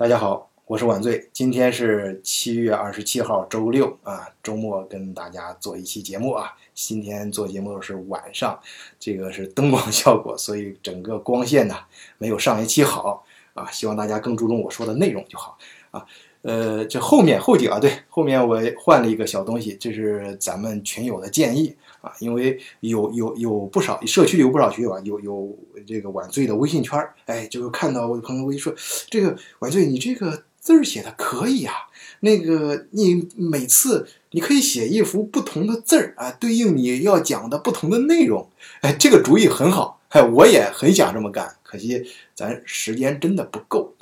[0.00, 6.56] 大家好，我是晚醉，今天是七月二十七号，周六啊，周末跟大家做一期节目啊。
[6.72, 8.58] 今天做节目是晚上，
[8.98, 11.76] 这个是灯光效果，所以整个光线呢
[12.16, 13.70] 没有上一期好啊。
[13.70, 15.58] 希望大家更注重我说的内容就好
[15.90, 16.06] 啊。
[16.42, 28.74] 呃，这后面后景啊，对，后面我换了一个小东西，这是咱们群友的建议啊，因为有有有不少社区里有不少群友啊，有有这个晚醉的微信圈儿，哎，就看到我的朋友微信说，
[29.10, 31.74] 这个晚醉你这个字儿写的可以啊，
[32.20, 38.48] 那个你每次你可以写一幅不同的字儿啊，对应你要讲的不同的内容，
[38.80, 42.02] 哎，这个主意很好，哎，我也很想这么干，可惜
[42.34, 43.94] 咱时间真的不够。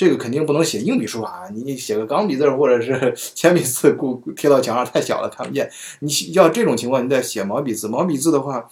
[0.00, 1.50] 这个肯定不能写硬笔书法啊！
[1.52, 5.70] 你你写个钢笔字或者是 铅笔字，固贴到墙上太小了看不见。
[5.98, 7.86] 你要这种情况，你再写毛笔字。
[7.86, 8.66] 毛笔字的话，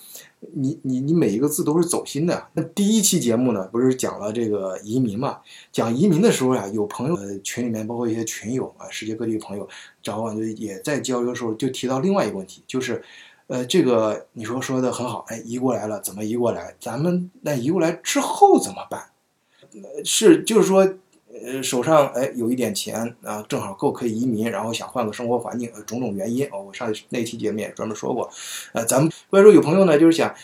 [0.54, 2.46] 你你你每一个字都是走心的。
[2.54, 5.40] 那第一期节目呢，不是讲了这个移民嘛？
[5.70, 9.68] 讲移民的时候呀，有朋友群里面，包括一些群友啊，世界各地朋友
[10.02, 13.02] 找我就，也在交流的时候就提到另外一个问题，就是，
[13.48, 16.74] 呃，这个你说说的很好，哎，移过来了，怎么移过来？
[16.80, 19.10] 咱们那移过来之后怎么办？
[19.74, 20.90] 呃是就是说。
[21.44, 26.62] 呃，手上哎有一点钱啊，正好够可以移民，然后想换个生活环境，呃，种种原因哦。
[26.66, 28.30] 我上那期节目也专门说过，
[28.72, 30.34] 呃，咱们或者说有朋友呢，就是想，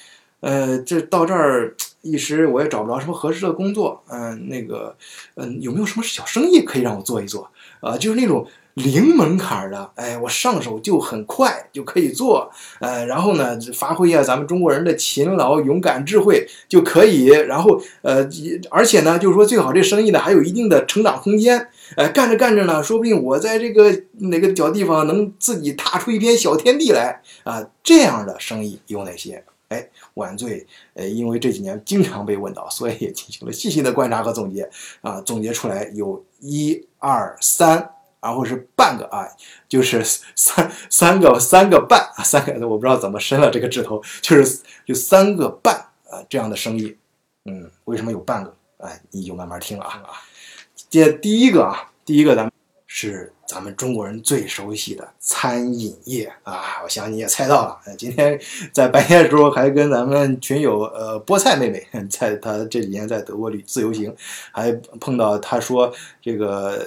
[0.41, 4.97] 呃，这到这儿一时我也找不着什么合适的工作，嗯，那个，
[5.35, 7.51] 嗯，有没有什么小生意可以让我做一做
[7.81, 7.97] 啊？
[7.97, 8.47] 就是那种。
[8.75, 18.29] 零门槛的，哎，我上手就很快就可以做，呃，然后呢，发挥一下咱们中国人的勤劳、勇敢、智慧就可以，然后呃，
[18.71, 29.45] 而且呢，就是说最好这生意呢还有一定的成长空间，哎，干着干着呢，说不定我在这个哪个小地方能自己踏出一片小天地来啊，这样的生意有哪些？
[29.69, 34.69] 哎，晚醉，呃，因为这几年经常被问到，所以也进行了细心的观察和总结，
[35.01, 37.94] 啊，总结出来有一二三。
[38.25, 39.29] 然后是半个啊，
[39.69, 40.03] 就是
[40.35, 45.77] 三三个三个半啊，三个我不知道怎么伸了这个指头，就是就三个半
[46.09, 46.97] 啊这样的生意，
[47.45, 48.57] 嗯，为什么有半个？
[48.79, 50.25] 哎，你就慢慢听啊啊。
[50.89, 52.53] 这第一个啊，第一个咱们
[52.97, 53.33] 是。
[53.47, 57.79] 咱们中国人最熟悉的餐饮业啊，我想你也猜到了。
[57.99, 58.41] 今天
[58.73, 64.15] 在白天的时候还跟咱们群友呃菠菜妹妹，在她这几年在德国旅自由行，
[64.51, 66.83] 还碰到她说这个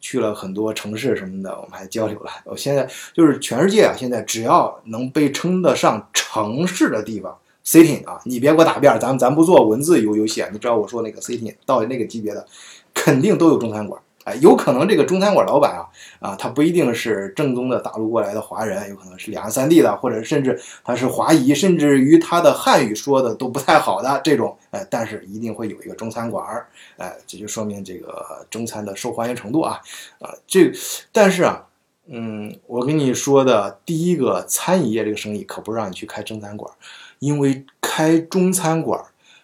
[0.00, 2.30] 去了很多城市什么的，我们还交流了。
[2.44, 12.46] 我现在就是全世界啊，现在只要能被称得上城市的地方，city 啊，你别给我打遍，咱们咱不做文字游游戏啊，你知道我说那个 city 到那个级别的，
[12.94, 14.00] 肯定都有中餐馆。
[14.36, 15.88] 有可能这个中餐馆老板啊，
[16.20, 29.80] 啊，他不一定是正宗的大陆过来的华人，有可能是两岸三地的，或者甚至他是华裔，甚至于他的汉语说的都不太好的这种，哎，但是一定会有一个中餐馆儿，哎，这就说明这个中餐的受欢迎程度啊，
[30.20, 30.72] 啊，这，
[31.12, 31.66] 但是啊，
[32.06, 36.72] 嗯，我跟你说的第一个餐饮业这个生意可不让你去开中餐馆，
[37.18, 39.02] 因为开中餐馆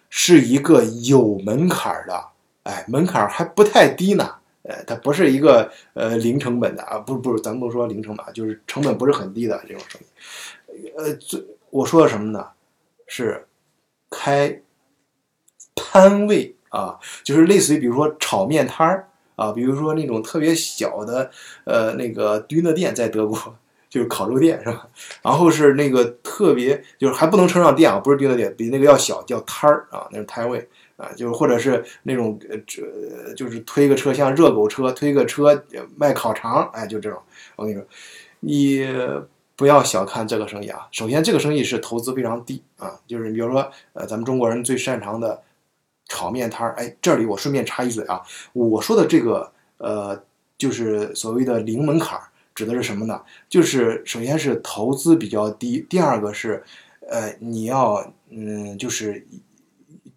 [0.09, 2.25] 是一个有门槛的，
[2.63, 4.35] 哎，门槛还不太低呢。
[4.67, 10.91] 呃，它不是一个呃零成本的啊，不是不是，咱不说零成本啊，就是成本不是很低的这种生意。
[10.97, 12.45] 呃，最我说的什么呢？
[13.07, 13.47] 是
[14.09, 14.61] 开
[15.73, 19.07] 摊位啊，就是类似于比如说炒面摊儿
[19.37, 21.31] 啊，比如说那种特别小的
[21.63, 23.55] 呃那个 DINER 店，在德国
[23.89, 24.89] 就是烤肉店是吧？
[25.21, 30.67] 然后是那个特别就是还不能称上店啊，不是 DINER 店，比那个要小，叫摊儿啊，那种摊位。
[30.97, 35.63] 啊，就是或者是那种呃，这就是推个车，像热狗车推个车
[35.95, 37.21] 卖烤肠，哎，就这种。
[37.55, 37.85] 我跟你说，
[38.39, 38.83] 你
[39.55, 40.87] 不要小看这个生意啊。
[40.91, 42.99] 首先，这个生意是投资非常低啊。
[43.05, 45.39] 就是比如说，呃，咱们中国人最擅长的
[46.07, 50.19] 炒面摊儿，哎，这里我顺便插一嘴啊，我说的这个呃，
[50.57, 52.19] 就是所谓的零门槛，
[52.55, 53.21] 指的是什么呢？
[53.47, 56.63] 就是首先是投资比较低，第二个是
[57.07, 59.23] 呃，你要嗯，就是。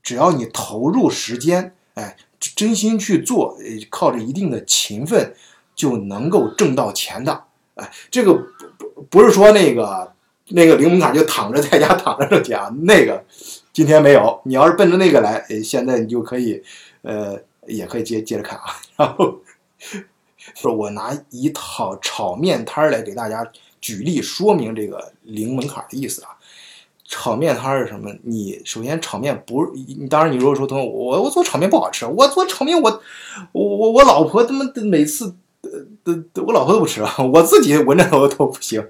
[0.02, 3.56] 只要你投入时间，哎，真心去做，
[3.90, 5.34] 靠着一定的勤奋，
[5.74, 7.44] 就能够挣到钱的。
[7.74, 8.34] 哎，这个
[8.78, 10.12] 不不是说那个
[10.48, 13.24] 那个零门槛就躺着在家躺着挣钱啊，那个
[13.72, 14.40] 今天没有。
[14.44, 16.62] 你要是奔着那个来，现在你就可以，
[17.02, 18.64] 呃，也可以接接着看啊。
[18.96, 19.38] 然后，
[20.54, 23.46] 说我拿一套炒面摊儿来给大家
[23.80, 26.30] 举例说明这个零门槛的意思啊。
[27.12, 28.08] 炒面摊是什么？
[28.22, 33.02] 你首先炒面不你，当然你如果说同我我做炒面不好吃，我做炒面我
[33.50, 38.88] 我我我老婆他妈每次呃都我老婆都不吃啊，我自己闻着我都不行。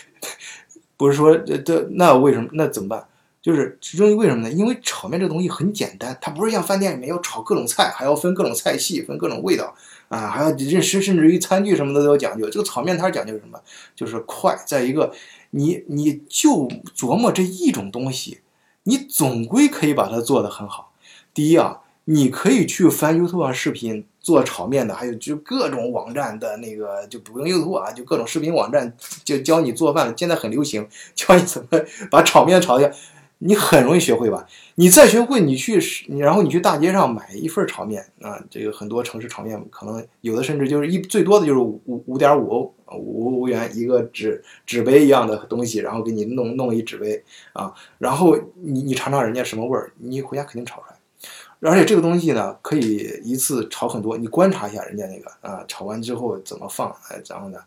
[0.98, 3.06] 不是说这这那为什么那怎么办？
[3.40, 4.52] 就是其中为什么呢？
[4.52, 9.74] 因为炒面这东西很简单，它不是像饭店里面要炒各种菜，还要分各种菜系，分各种味道
[10.08, 12.50] 啊，还要甚甚甚至于餐具什么的都有讲究。
[12.50, 13.58] 这个炒面摊讲究什么？
[13.96, 14.54] 就是快。
[14.66, 15.10] 再一个，
[15.50, 18.40] 你你就琢磨这一种东西，
[18.84, 20.92] 你总归可以把它做得很好。
[21.34, 28.94] 第一啊，你可以去翻 YouTube 视频做炒面的，还有就各种网站的那个就不用 YouTube 啊，就各种视频网站
[29.24, 31.80] 就教你做饭，现在很流行，教你怎么
[32.10, 32.90] 把炒面炒掉。
[33.42, 34.46] 你很容易学会吧？
[34.74, 47.22] 你再学会，你去，你然后你去大街上买一份炒面啊，这个很多城市炒面可能有的甚至就是一最多的就是五五点五欧五欧元一个纸纸杯一样的东西，然后给你弄弄一纸杯
[47.52, 50.96] 啊，然后你你尝尝人家什么味儿，你回家肯定炒出来。
[51.62, 57.58] 而且这个东西呢，可以一次炒很多，你观察一下人家那个啊，炒完之后怎么放，哎，然后呢，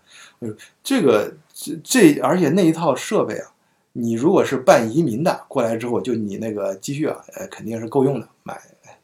[0.84, 3.50] 这个这这，而且那一套设备啊。
[3.96, 8.60] 你如果是办移民的过来之后，就你那个积蓄啊，呃，肯定是够用的，买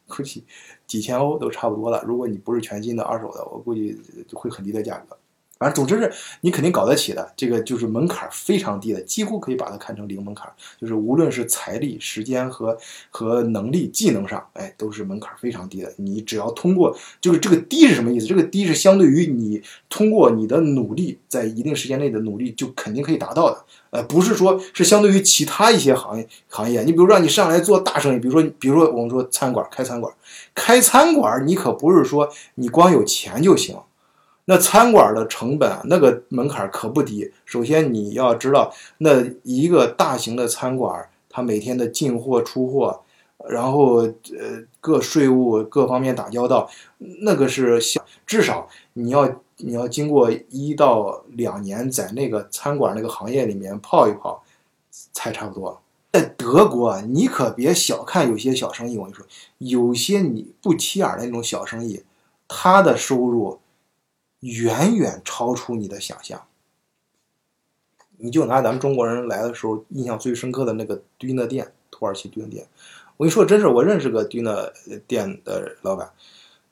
[0.07, 0.43] 估计
[0.87, 2.03] 几千欧都差不多了。
[2.07, 3.95] 如果你不是全新的、二手的，我估计
[4.33, 5.15] 会很低的价格。
[5.59, 6.09] 反正总之是
[6.39, 10.49] 你肯定搞得起的，这个就是门槛非常低的，几乎可以把它看成零门槛。
[10.79, 12.77] 就是无论是财力、时间和
[13.09, 15.93] 和能力、技能上，哎，都是门槛非常低的。
[15.97, 18.25] 你只要通过，就是这个低是什么意思？
[18.25, 23.65] 这个低是相对于你通过你的努力，在一定时间内的努力，就肯定可以达到的。
[23.89, 26.83] 呃，不是说是相对于其他一些行业行业。
[26.83, 30.13] 你比如让你上来做大生意，比如说比如说我们说餐馆开餐馆，
[30.55, 33.75] 开餐馆你可不是说你光有钱就行。
[34.49, 37.31] 那餐馆的成本啊，那个门槛可不低。
[37.45, 42.99] 首先你要知道，那一个大型的餐馆，它每天的进货出货，
[43.47, 46.67] 然后呃各税务各方面打交道，
[47.21, 54.41] 那个是小，至少你要你要经过一到两年在那个餐馆那个行业里面泡一泡，
[55.13, 55.79] 才差不多。
[56.11, 59.23] 在德国，你可别小看有些小生意，我跟你说，
[59.59, 62.01] 有些你不起眼的那种小生意，
[62.47, 63.59] 他的收入。
[64.41, 66.45] 远远超出你的想象。
[68.21, 72.67] 你就拿咱们中国人来的时候印象最深刻的那个 Döner 店，土耳其堆那店。
[73.15, 74.73] 我跟你说，真是我认识个 Döner
[75.07, 76.11] 店的老板，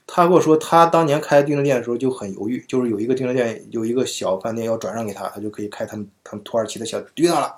[0.05, 7.55] 他跟我说，他当年开堆那店的时候就很犹豫，就是有一个堆那店有一个小饭店要转让给他，他就可以开他们他们土耳其的小 Döner 了。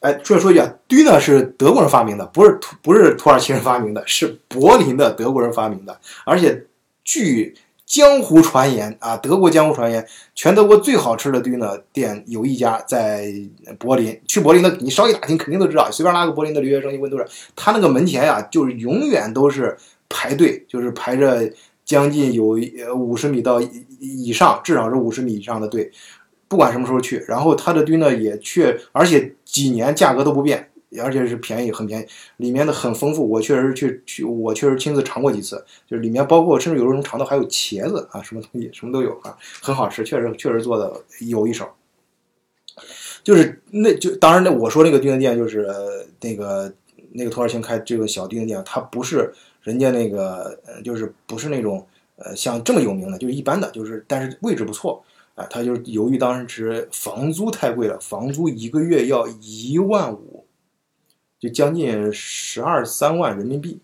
[0.00, 6.66] 哎，顺便说一下，Döner 是德国人发明的，不是土不是土耳其人发明的，是柏林的德国人发明的，而且
[7.02, 7.56] 据。
[7.88, 13.32] 江湖传言啊，德国江湖传言，全德国最好吃的 döner 店有一家在
[13.78, 14.20] 柏林。
[14.28, 15.90] 去柏林的，你稍一打听，肯定都知道。
[15.90, 17.26] 随便拉个柏林的留学生一问，都是
[17.56, 19.74] 他那个门前呀，就是永远都是
[20.06, 21.50] 排队，就是排着
[21.86, 22.58] 将近有
[22.94, 23.58] 五十米到
[23.98, 25.90] 以上，至少是五十米以上的队，
[26.46, 27.24] 不管什么时候去。
[27.26, 30.68] 然后他的 döner 也确，而且几年价格都不变。
[31.02, 32.06] 而且是便宜，很便宜，
[32.38, 33.28] 里面的很丰富。
[33.28, 41.68] 我确实去去，我确实亲自尝过几次，就是里面包括甚至有时候能尝到还有茄子啊，什么东西什么都有啊，很好吃，确实确实做的有一手。
[43.22, 45.68] 就是那就当然那我说那个订店就是
[46.22, 46.72] 那个
[47.12, 49.30] 那个土耳其开这个小订店，它不是
[49.62, 51.86] 人家那个就是不是那种
[52.16, 55.04] 呃像这么有名的，就是一般的，就是但是位置不错
[55.34, 55.44] 啊。
[55.50, 60.37] 他就是由于当时房租太贵了，房租一个月要一万五。
[61.38, 63.78] 就将近十二三万人民币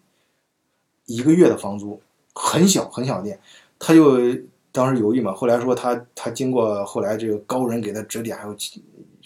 [1.06, 2.00] 一个月的房租，
[2.34, 3.38] 很小很小店，
[3.78, 4.18] 他就
[4.72, 5.32] 当时犹豫嘛。
[5.32, 8.56] 后来说他他经过后来这个高人给他指点，还有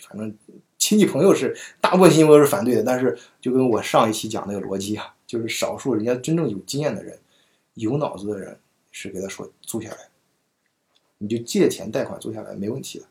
[0.07, 0.37] 反正
[0.77, 7.19] 亲戚朋友是大部分亲戚朋友是反对的，但是就跟我上一期讲那个逻辑啊，就是少数人家真正有经验的人、
[7.75, 8.59] 有脑子的人
[8.93, 9.97] 是给他说租下来，
[11.17, 13.07] 你就借钱贷款租下来没问题的。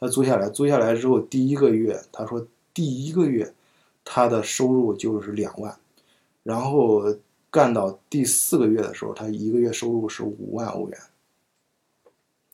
[0.00, 3.52] 他租下来，租下来之后第一个月，他说第一个月。
[4.04, 5.76] 他的收入就是两万，
[6.42, 7.02] 然后
[7.50, 10.98] 干到第四个月的时候，他一个月收入是五万欧元。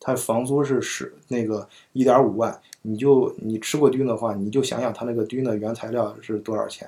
[0.01, 6.87] 他房租是十那个一点五万，你就你吃过菌的话，你就想想他那个菌的原材料是多少钱，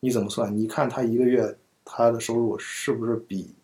[0.00, 0.54] 你怎么算？
[0.54, 3.54] 你看他一个月他的收入是不是比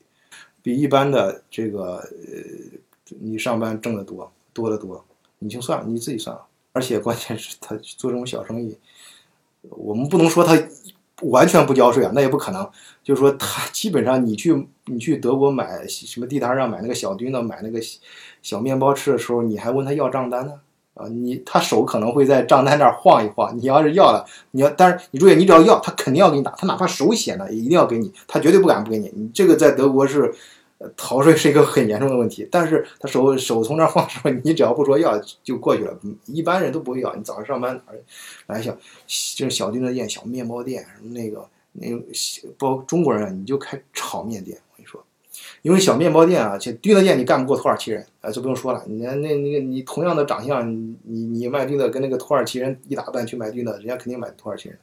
[0.62, 5.04] 比一般的这个呃你上班挣的多多得多？
[5.38, 6.34] 你就算你自己算，
[6.72, 8.78] 而且关键是他做这种小生意。
[9.70, 10.56] 我们不能说他
[11.22, 12.68] 完全不交税啊，那也不可能。
[13.02, 17.80] 就是说，他基本上你去你去德国买什么地摊上买那个小墩的买那个
[18.42, 20.52] 小面包吃的时候，你还问他要账单呢？
[20.94, 23.56] 啊，你他手可能会在账单那儿晃一晃。
[23.56, 29.12] 你要是要了，你要但是你注意，你只要要，他肯定要给你打，他哪怕手写呢，也一定要给你，他绝对不敢不给你。
[29.14, 30.34] 你这个在德国是
[30.96, 32.46] 逃税是一个很严重的问题。
[32.50, 37.14] 但是他手手从那儿晃时候，你只要不说要就过去了，一般人都不会要。
[37.14, 37.74] 你早上上班
[38.46, 42.02] 哪来小就是小丁的店、小面包店什么那个那个
[42.58, 44.58] 包中国人，啊你就开炒面店。
[44.70, 45.02] 我跟你说，
[45.62, 48.82] 因为小面包店啊，且丁的店你干不过土耳其人，啊，就不用说了。
[48.86, 50.70] 你那那那个你同样的长相，
[51.04, 54.78] 你你卖丁的跟那个土耳其人一打扮去卖丁的，人家肯定买土耳其人。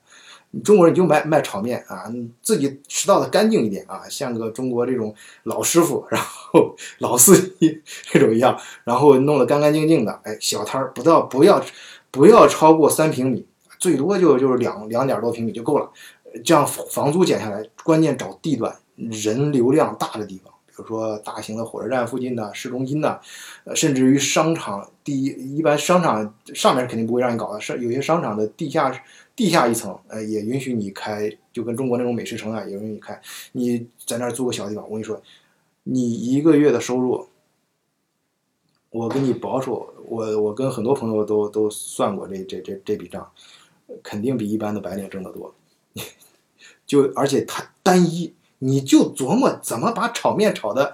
[0.61, 2.05] 中国人就卖卖炒面啊，
[2.43, 7.81] 自己吃到的干净一点啊，像个中国这种老师傅， 然后老司机
[8.11, 10.19] 这种一样，然后弄得干干净净的。
[10.23, 11.59] 哎，小摊儿不到不要
[12.11, 13.47] 不要超过三平米，
[13.79, 15.89] 最多就就是两两点多平米就够了。
[16.45, 23.19] 这样房租减下来，关键找地段人流量大的地方，比如说大型的火车站附近的市中心的，
[23.63, 28.93] 呃，甚至于商场第一一般商场上面肯定不会让你搞的，是有些商场的地下。
[29.35, 33.19] 地下一层，呃，也允许你开，就跟中国那种美食城啊，也允许你开。
[33.53, 35.19] 你在那儿租个小地方，我跟你说，
[35.83, 37.27] 你一个月的收入，
[38.91, 43.27] 我给你保守，我我跟很多朋友都都算过这这这这笔账，
[44.03, 45.53] 肯定比一般的白领挣得多。
[46.85, 50.93] 就而且它单一，你就琢磨怎么把炒面炒的，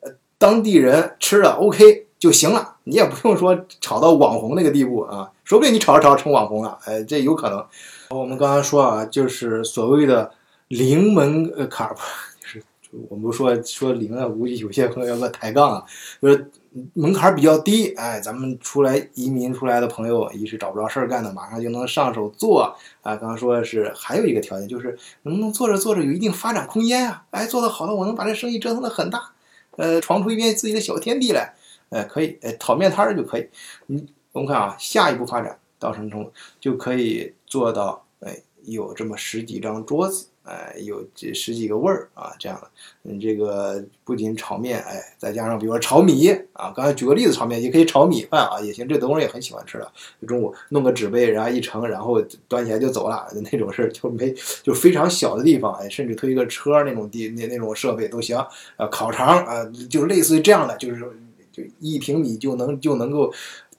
[0.00, 5.32] 呃，当地人吃了 OK 就行了，你也不用说炒到网红那个地步啊。
[5.44, 7.64] 说不定你炒着炒着成网红了，哎，这有可能。
[8.10, 10.32] 我们刚才说啊，就是所谓的
[10.68, 11.94] 零门呃槛儿，
[12.40, 12.64] 就是
[13.08, 15.84] 我们说说零啊，估计有些朋友要个抬杠啊，
[16.22, 16.50] 就是
[16.94, 17.88] 门槛比较低。
[17.94, 22.62] 哎，咱们出来移民出来的朋友，一是找不着事儿干的，马上就能上手做
[23.02, 23.14] 啊。
[23.16, 27.22] 刚刚说的是还有一个条件，就是能不能做着做着有一定发展空间呀？
[27.32, 29.32] 哎，做得好的，我能把这生意折腾得很大，
[29.76, 31.54] 呃，闯出一片自己的小天地来。
[31.90, 33.46] 哎，可以，哎，讨面摊儿就可以，
[33.86, 34.06] 你。
[34.34, 42.68] 我们看啊，下一步发展到什么程度，就可以做到，哎，有这么十几张桌子，哎，有这十几个味儿啊，这样的，
[43.04, 49.92] 嗯，这个不仅炒面，哎，再加上比如说炒米啊，刚才举个例子，炒面也可以炒米饭啊，也行，这德国人也很喜欢吃的。
[50.26, 58.36] 中午弄个纸杯，然后一盛，然后端起来就走了， 那种事儿就没，就非常小的地方，哎，甚至推个车那种地那那种设备都行，
[58.76, 61.08] 啊，烤肠啊，就类似于这样的，就是
[61.52, 63.32] 就一平米就能就能够。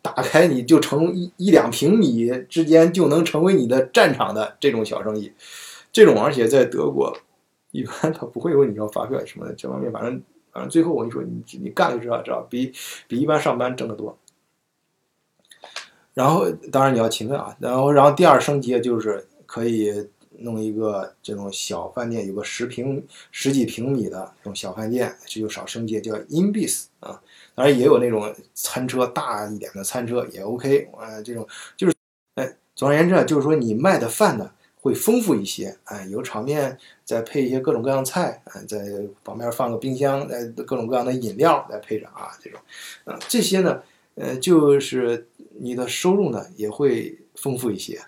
[0.05, 5.31] 打开你就成一一两平米之间就能成为你的战场的这种小生意，
[5.91, 7.11] 这种而且在德国，
[7.71, 10.21] 一般他不会问你要发票什么的，这方面反正
[10.53, 12.71] 反正最后我跟你说，你你干就知道，知道比
[13.07, 14.15] 比一般上班挣得多。
[16.13, 20.07] 然后当然你要勤奋啊，然后然后第二升级就是可以
[20.39, 27.21] 弄一个这种小饭店，有个十平十几平米的这种小饭店，这就少升级，叫 Inbis 啊。
[27.53, 31.95] 当然也有那种餐车大一点的餐车也 OK，呃，这种就是，
[32.35, 34.51] 哎，总而言之啊，就是说你卖的饭呢
[34.81, 38.85] 会丰富一些，哎，有炒面，再配一些各种各样菜，哎，在
[39.23, 42.59] 旁边放个冰箱，呃，各种各样的饮料再配着啊，这种，
[43.05, 43.81] 啊，这些呢，
[44.15, 45.27] 呃，就是
[45.57, 48.01] 你的收入呢也会丰富一些，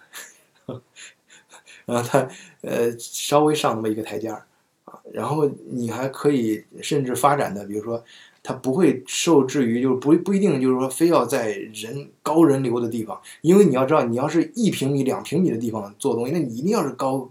[1.88, 2.30] 然后它
[2.62, 4.46] 呃稍微上那么一个台阶儿
[4.86, 8.04] 啊，然后你还可以甚至发展的，比如说。
[8.44, 17.30] 它不会受制于，就是不不一定，就是说非要在人高人流的地方，因为你要知道，你要是一平米、两平米的地方做东西，那你一定要是高，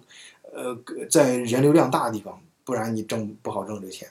[0.52, 4.06] 呃，在人流量大的地方，不然你挣不好挣这个钱。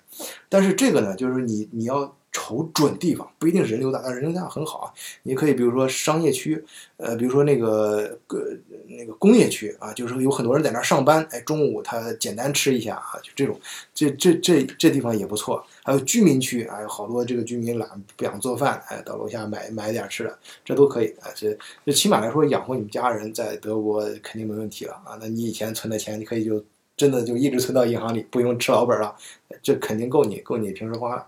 [0.50, 2.12] 但是这个呢，就是你你要。
[2.36, 4.92] 瞅准地方不一定是人流大，但人流大很好啊。
[5.24, 6.62] 你可以比如说商业区，
[6.98, 8.46] 呃，比如说那个个
[8.90, 13.58] 那个工业区啊，就是有很多人在那儿上班，哎，中午他简单吃一下啊，就这种，
[13.94, 15.66] 这这这这地方也不错。
[15.82, 21.32] 还有居民区啊，好多这个居民懒不想做饭，哎，到楼下买买点吃的，这都可以啊。
[21.34, 25.18] 这这起码来说养活你们家人，在德国肯定没问题了啊。
[25.22, 26.62] 那你以前存的钱，你可以就
[26.98, 29.16] 真的就一直存到银行里，不用吃老本了，
[29.64, 31.26] 这肯定够你够你平时花了。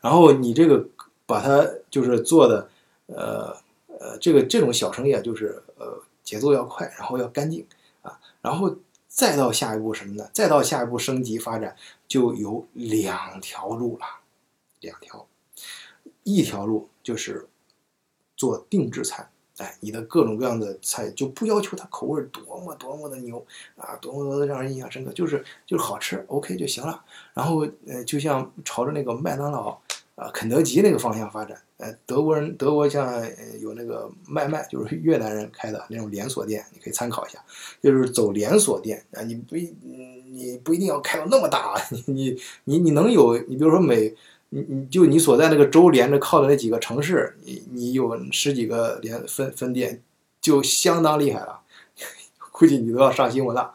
[0.00, 0.86] 然后你这个
[1.26, 2.70] 把它就是做的，
[3.06, 3.56] 呃
[4.00, 7.66] 呃，这个这种小生意啊，就是呃节奏要快，然后要干净
[8.02, 8.76] 啊，然后
[9.08, 10.30] 再到下一步什么呢？
[10.32, 11.76] 再到下一步升级发展，
[12.06, 14.06] 就有两条路了，
[14.80, 15.26] 两条，
[16.22, 17.48] 一条路就是
[18.36, 23.44] 做定制菜，哎，你的各种各样的菜就不要求它口味多么多么的牛
[23.76, 27.04] 啊，多么多么的让人印象深刻，就是就是好吃，OK 就行了。
[27.34, 29.76] 然后呃，就像朝着那个麦当劳。
[30.18, 33.24] 啊，肯德基那个方向发展，呃，德国人德国像
[33.60, 37.38] 有那个麦麦，就是越南人开的那种连锁店，你可以参考一下，
[37.80, 39.72] 就是走连锁店啊，你不一
[40.28, 44.12] 你不一定要开到那么大， 你你你你能有，你比如说每
[44.48, 50.02] 你你就你所在那个州连着靠的那几个城市，你你有十几个连分分店，
[50.40, 51.60] 就相当厉害了，
[52.50, 53.72] 估计你都要上新闻了。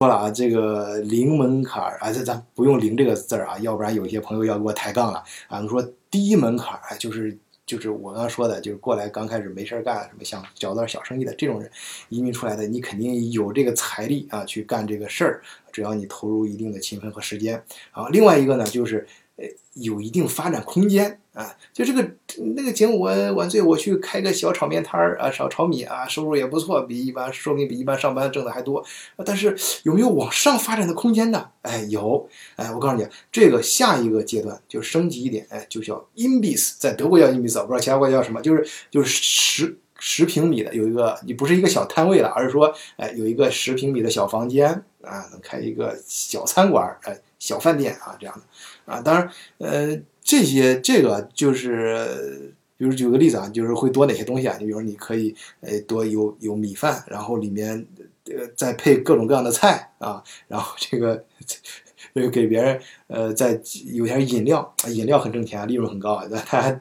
[0.00, 5.60] 说了啊，这个零门槛啊，这咱不用“零”这个字儿啊，要不然有些朋友要给我抬杠了啊。
[5.60, 11.70] 你说低门槛啊，就是就是我刚刚说的，就是过来刚开始没事儿干，什么想找点小生意的这种人，
[12.08, 18.08] 移民出来的，你肯定有这个财力啊，去干这个事儿，只要你投入一定的勤奋和时间啊。
[18.08, 21.20] 另外一个呢，就是呃，有一定发展空间。
[21.34, 22.08] 啊，就这个
[22.54, 28.84] 那个景，我晚醉我去开个小炒面摊儿啊，炒炒米啊，收入也不错，比一般说明比一般上班挣的还多。
[29.26, 31.50] 但是有没有往上发展的空间呢？
[31.62, 32.28] 哎，有。
[32.54, 44.70] 哎，我告诉你，这个下一个阶段就升级一点，哎，就叫 inbis，在德国叫 inbis，我不知道其他国家叫什么，就是就是十十平米的有一个，你不是一个小摊位了，而是说，哎，有一个十平米的小房间
[45.02, 48.42] 啊，能开一个小餐馆，哎，小饭店啊这样的
[48.84, 50.00] 啊，当然，呃。
[50.26, 54.56] 这些这个就是，比如举个例子啊，就是会多哪些东西啊？
[54.58, 57.86] 你比如你可以，呃，多有有米饭，然后里面
[58.30, 61.22] 呃再配各种各样的菜啊，然后这个
[62.14, 63.60] 这个给别人呃再
[63.92, 66.26] 有点饮料，饮料很挣钱，利润很高啊。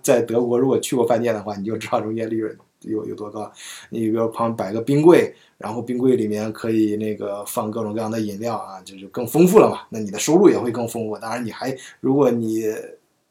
[0.02, 3.52] 在德国如果去过饭店的话，你就知道中间利润有有多高。
[3.90, 9.82] 你比如旁摆个冰柜，然后冰柜里面可以那个放各种各样的饮料啊，就是更丰富了嘛。
[9.90, 11.18] 那你的收入也会更丰富。
[11.18, 12.66] 当然你还如果你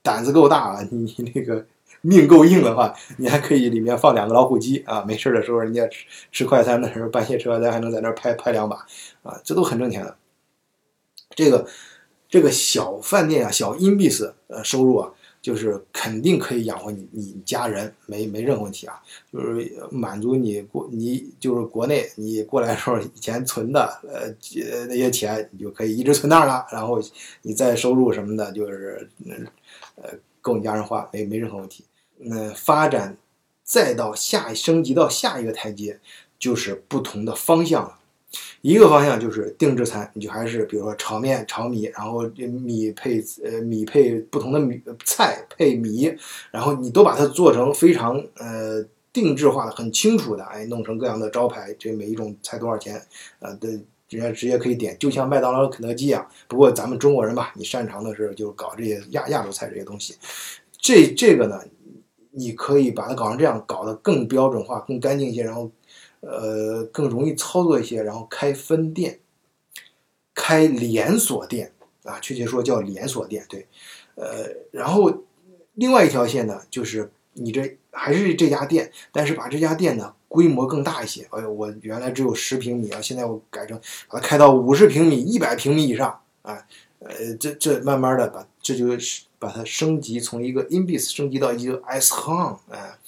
[0.03, 0.89] 胆子够大啊！
[0.91, 1.65] 你那个
[2.03, 5.05] 命够硬的话，你还可以里面放两个老虎机啊！
[5.07, 8.85] 没事的时候，人家吃吃快餐的时候，半夜吃快餐还能在那拍拍两把
[9.23, 9.41] 啊！
[9.45, 10.17] 这都很挣钱的。
[11.37, 11.65] 这个
[12.29, 18.99] 这个小饭店啊，小 i n b s 呃，收入啊，就是肯定可以养活你你家人，没没任何问题啊！
[19.31, 24.33] 就是满足你过你就是国内你过来的时候以前存的呃
[24.87, 26.65] 那些钱，你就可以一直存那儿了。
[26.73, 26.99] 然后
[27.43, 29.11] 你再收入什么的，就是。
[29.97, 30.09] 呃，
[30.41, 31.85] 够你家人花，没没任何问题。
[32.17, 33.15] 那发展
[33.63, 36.01] 再到下升级到下一个台阶，
[36.39, 37.99] 就是不同的方向了。
[38.61, 46.15] 一个方向就是定制餐，你就还是比如说炒面、炒米，然后米配呃米配不同的米菜配米，
[46.51, 53.01] 然后你都把它做成非常呃定制化的、很清楚的，哎，弄成各样的招牌，这每一种菜多少钱
[53.41, 53.69] 啊的。
[54.09, 56.27] 人家直接可以点，就像麦当劳、肯德基一样。
[56.47, 60.15] 不过咱们中国人吧，你擅长的是就搞这些亚亚洲菜这些东西。
[60.79, 61.59] 这这个呢，
[62.31, 65.71] 你可以把它搞成这样，搞得更标准化、更干净一些，然后
[66.23, 69.21] 呃更容易操作一些，然后开分店、
[70.35, 71.73] 开连锁店
[72.05, 73.45] 啊，确切说叫连锁店。
[73.49, 73.67] 对，
[74.15, 75.25] 呃，然后
[75.75, 80.15] 另外一条线呢，就是你这还是这家店，但是把这家店呢。
[80.33, 86.67] 规模更大一些，哎呦，我原来只有十平米啊，现在我改成把它开到五十平米、一百平米以上啊，
[87.01, 92.99] 呃，这这慢慢的把这就是把它升级，从一个 inbis 升级到一个 s h o n 啊，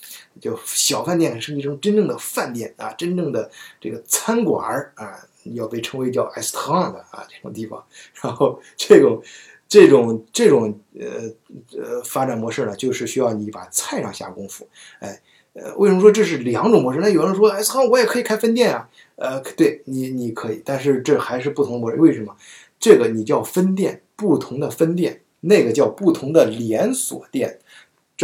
[0.40, 5.18] 就小饭店升级成真正的饭店啊，真正的这个餐馆儿啊，
[5.54, 7.84] 要被称为叫 s h o n 的啊这种地方，
[8.22, 9.22] 然后这种
[9.68, 11.30] 这种这种呃
[11.78, 14.68] 呃发展模式呢，就是需要你把菜上下功夫，
[15.00, 15.20] 哎。
[15.56, 16.98] 呃，为什么说这是两种模式？
[16.98, 18.88] 那有人说，哎，操，我也可以开分店啊。
[19.14, 21.96] 呃，对你，你可以，但是这还是不同模式。
[21.96, 22.34] 为什么？
[22.80, 27.60] 这个你叫分店，不同的分店，那个叫不同的连锁店，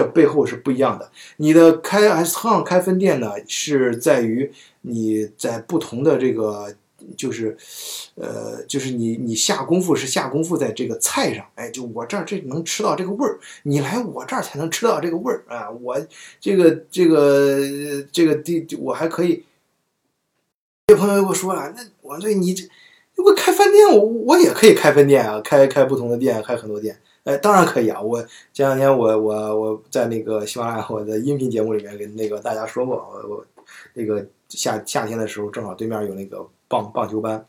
[0.01, 1.11] 这背后是不一样的。
[1.37, 6.75] 你的开 S 行开分店呢，是在于你在不同的这个。
[7.17, 7.57] 就是，
[8.15, 15.71] 呃，就是你你下功夫是下功夫在这个菜上，哎，就我这儿这能吃到这个味儿，你来我这儿才能吃到这个味儿啊！
[15.71, 15.99] 我
[16.39, 19.43] 这个这个这个地我还可以。
[20.89, 22.69] 有朋友跟我说了，那我这你这
[23.15, 28.01] 如果开饭店，我我也可以开分店啊，开开不同的店，开很多店，哎，当然可以啊！
[28.01, 28.21] 我
[28.53, 33.47] 前两天我我我在那个喜马拉雅我的音频节目里面跟那个大家说过，我我
[33.95, 36.47] 那个夏夏天的时候正好对面有那个。
[36.71, 37.45] 棒棒球班，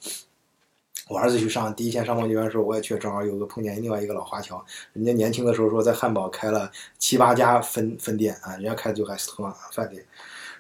[1.08, 10.04] 我儿子去上第一天上棒球班的时候，我也去，正好有个碰见另外一个老华侨，人家年轻的时候说在汉堡开了七八家分分店啊，人家开的就还是特饭店，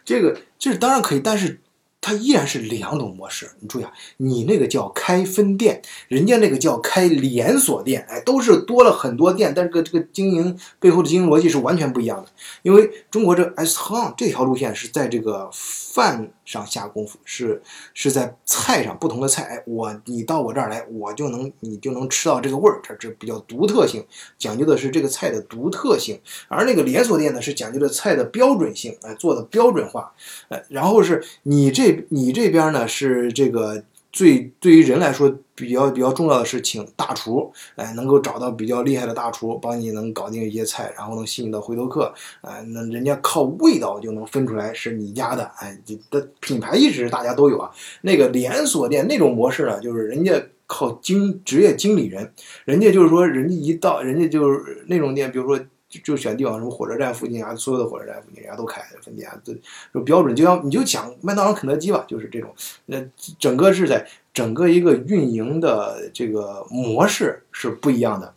[0.05, 1.59] 这个这当然可以，但是。
[2.01, 12.29] 它依然是两种模式，你注意啊，你那个叫开分店，人家那个叫开连锁店，哎，都是多了很多店，但是个这个经营背后的经营逻辑是完全不一样的。
[12.63, 17.61] 因为中国这 S 行这条路线是在这个泛上下功夫，是
[17.93, 24.05] 是在菜上不同的菜，哎，我你到我这儿来，我就能你就能吃到这个味儿，这这比较独特性，
[24.37, 26.19] 讲究的是这个菜的独特性。
[26.49, 30.11] 而那个连锁店呢，是讲究的菜的标准性，哎，做的标准化，
[30.49, 32.01] 哎，然后是你这。
[32.09, 47.69] 你这边呢是这个最对于人来说比较比较重要的是请大厨，哎，能够找到比较厉害的大厨，帮你能搞定一些菜，然后能吸引到回头客，哎，那人家靠味道就能分出来是你家的，哎，你的品牌意识大家都有啊。
[48.01, 50.33] 那个连锁店那种模式呢，就是人家
[50.65, 52.33] 靠经职业经理人，
[52.65, 55.63] 人家就是说，人家一到，人家就是那种店，比如说。
[55.91, 59.53] 就就选地方，什么火车站附近啊，所有的火车站附近，人家都开分店，这
[59.93, 60.33] 就标准。
[60.33, 62.49] 就像你就讲麦当劳、肯德基吧，就是这种。
[62.85, 62.97] 那
[63.37, 68.33] 整个是在整个一个运营的这个模式是不一样的。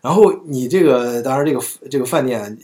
[0.00, 2.58] 然后你这个当然这个这个饭店，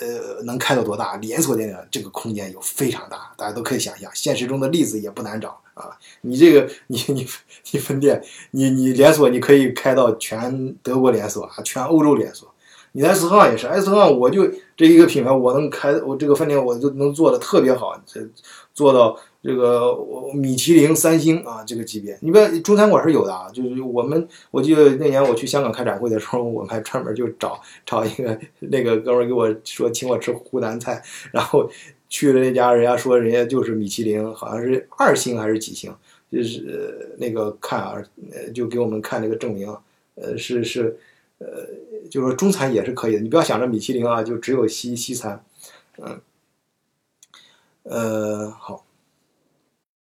[0.00, 1.16] 呃，能开到多大？
[1.16, 4.10] 连锁店的这个空间有非常大，大家都可以想象。
[4.14, 5.96] 现实中的例子也不难找啊。
[6.22, 7.26] 你这个你你
[7.70, 12.52] 你分店，你你连锁，你可以开到全德国连锁啊，全欧洲连锁。
[12.92, 18.20] 你 S 号也是 S 号，我就这一个品牌，我能开我这个饭店，我就能做的特别好，这
[18.74, 19.96] 做到这个
[20.34, 22.18] 米其林三星啊这个级别。
[22.20, 31.70] 你不要中餐馆是有的啊，就是我们我记得那年我去香港开展会的时候，我们还专门就找找一个那个哥们儿给我说请我吃湖南菜，然后
[32.08, 35.94] 去了那家，人家说人家就是米其林，好像是二星还是几星，
[36.30, 37.94] 就是那个看啊，
[38.54, 39.74] 就给我们看那个证明，
[40.14, 40.98] 呃是是。
[41.42, 41.66] 呃，
[42.10, 45.42] 就是说中餐也是可以的，你不要想着米其林啊，就只有西西餐，
[45.96, 46.20] 嗯，
[47.84, 48.84] 呃，好，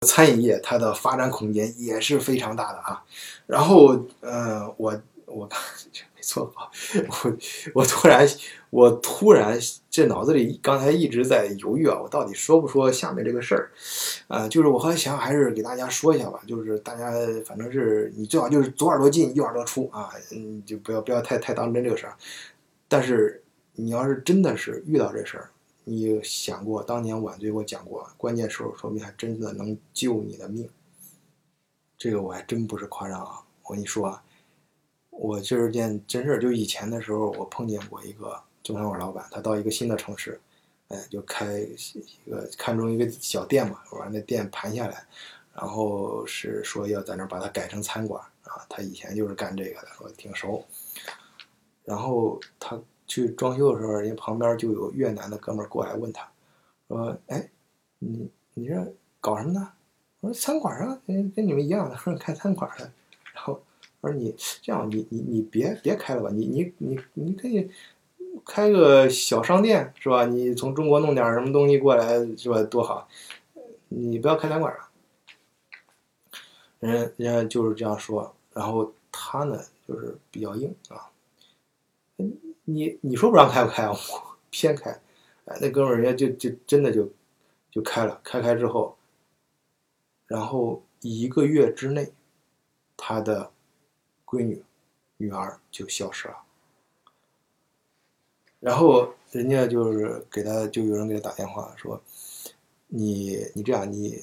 [0.07, 3.03] 餐饮业它的发展空间也是非常大的啊。
[3.47, 5.49] 然后，呃，我我
[6.15, 6.69] 没错啊，
[7.23, 7.37] 我
[7.75, 8.29] 我突然。
[8.71, 9.59] 我突然
[9.91, 13.73] 这脑子里刚才一直在犹豫啊，我到底说不说下面这个事儿？
[14.29, 17.11] 啊，就是我后来想还是给大家说一下吧，就是大家
[17.45, 22.15] 反正是你最好就是左耳朵进右耳朵出啊，嗯，就不要不要太太当真这个事儿。
[22.87, 23.43] 但是
[23.75, 25.51] 你要是真的是遇到这事儿，
[25.85, 30.69] 你想过当年晚醉给我讲过，关键时候说不定还真的能救你的命。
[31.97, 34.25] 这个我还真不是夸张啊，我跟你说啊，
[35.11, 38.43] 我这是件真事儿，就以前的时候我碰见过一个。
[38.63, 40.39] 中餐馆老板，他到一个新的城市，
[40.89, 45.03] 哎，就开一个看中一个小店嘛，把那店盘下来，
[45.55, 48.67] 然后是说要在那儿把它改成餐馆啊。
[48.69, 50.63] 他以前就是干这个的，说挺熟。
[51.85, 52.79] 然后他
[53.11, 56.31] 去装修的时候，人家旁边就有越南的哥们儿过来问他，
[56.87, 57.51] 说：“哎，
[57.99, 59.73] 你你这搞什么呢？”
[60.21, 62.91] 我说：“餐馆啊，跟跟你们一样的，说开餐馆的。”
[63.35, 63.61] 然后
[64.01, 67.69] 我说：“你这样，你你你别别开了吧，你你你你可以。”
[68.47, 70.25] 开个小商店是吧？
[70.25, 72.63] 你从中国弄点什么东西过来是吧？
[72.63, 73.07] 多好！
[73.89, 74.89] 你不要开餐馆啊。
[76.79, 81.11] 人人家就是这样说，然后他呢就是比较硬啊。
[82.75, 83.91] 你你说不让开不开啊？
[83.93, 84.91] 我偏开。
[85.47, 87.11] 哎，那哥们儿人家就就真的就
[87.71, 88.97] 就开了，开开之后，
[90.27, 92.13] 然后一个月之内，
[92.97, 93.51] 他的
[94.25, 94.63] 闺女
[95.17, 96.37] 女儿就消失了。
[98.61, 102.01] 然后人家就是给他，就有人给他打电话说
[102.89, 104.23] ：“你你这样，你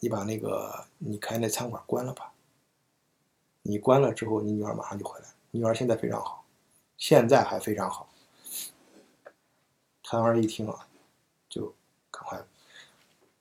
[0.00, 2.32] 你把那个你开那餐馆关了吧。
[3.62, 5.26] 你关了之后，你女儿马上就回来。
[5.50, 6.39] 女儿现在非常好，
[7.00, 8.08] 现在还非常好。”
[10.04, 10.86] 他当时一听啊，
[11.48, 11.74] 就
[12.10, 12.40] 赶快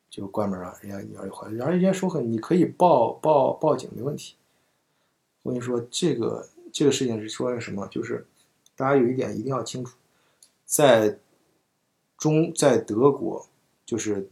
[0.10, 0.76] 就关门了。
[0.82, 4.36] 人家女儿就回来，然后人家说：“很，你可以报报报警，没问题。”
[5.44, 7.88] 我跟你说，这个这个事情是说的什么？
[7.88, 8.26] 就是
[8.76, 9.96] 大家有一点一定要清楚。
[10.66, 11.18] 在
[12.18, 13.48] 中在德国，
[13.86, 14.30] 就是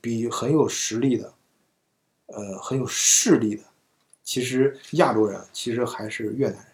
[0.00, 1.34] 比很有实力的，
[2.26, 3.64] 呃，很有势力的，
[4.22, 6.71] 其实亚洲人其实还是越南人，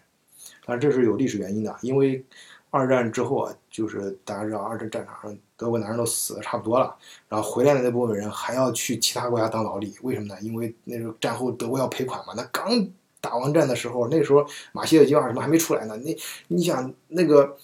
[0.69, 2.23] 但这是有历史原因的，因为
[2.69, 6.95] 二战之后啊，就是大家知道二战战场上德国男人都死的差不多了，
[7.27, 10.35] 然后回来的那部分人还要去其他国家当劳力，为什么呢？
[10.41, 12.87] 因为那时候战后德国要赔款嘛，那刚
[13.19, 16.15] 打完战的时候，那时候马歇尔计划什么还没出来呢，那
[16.47, 17.57] 你想那个。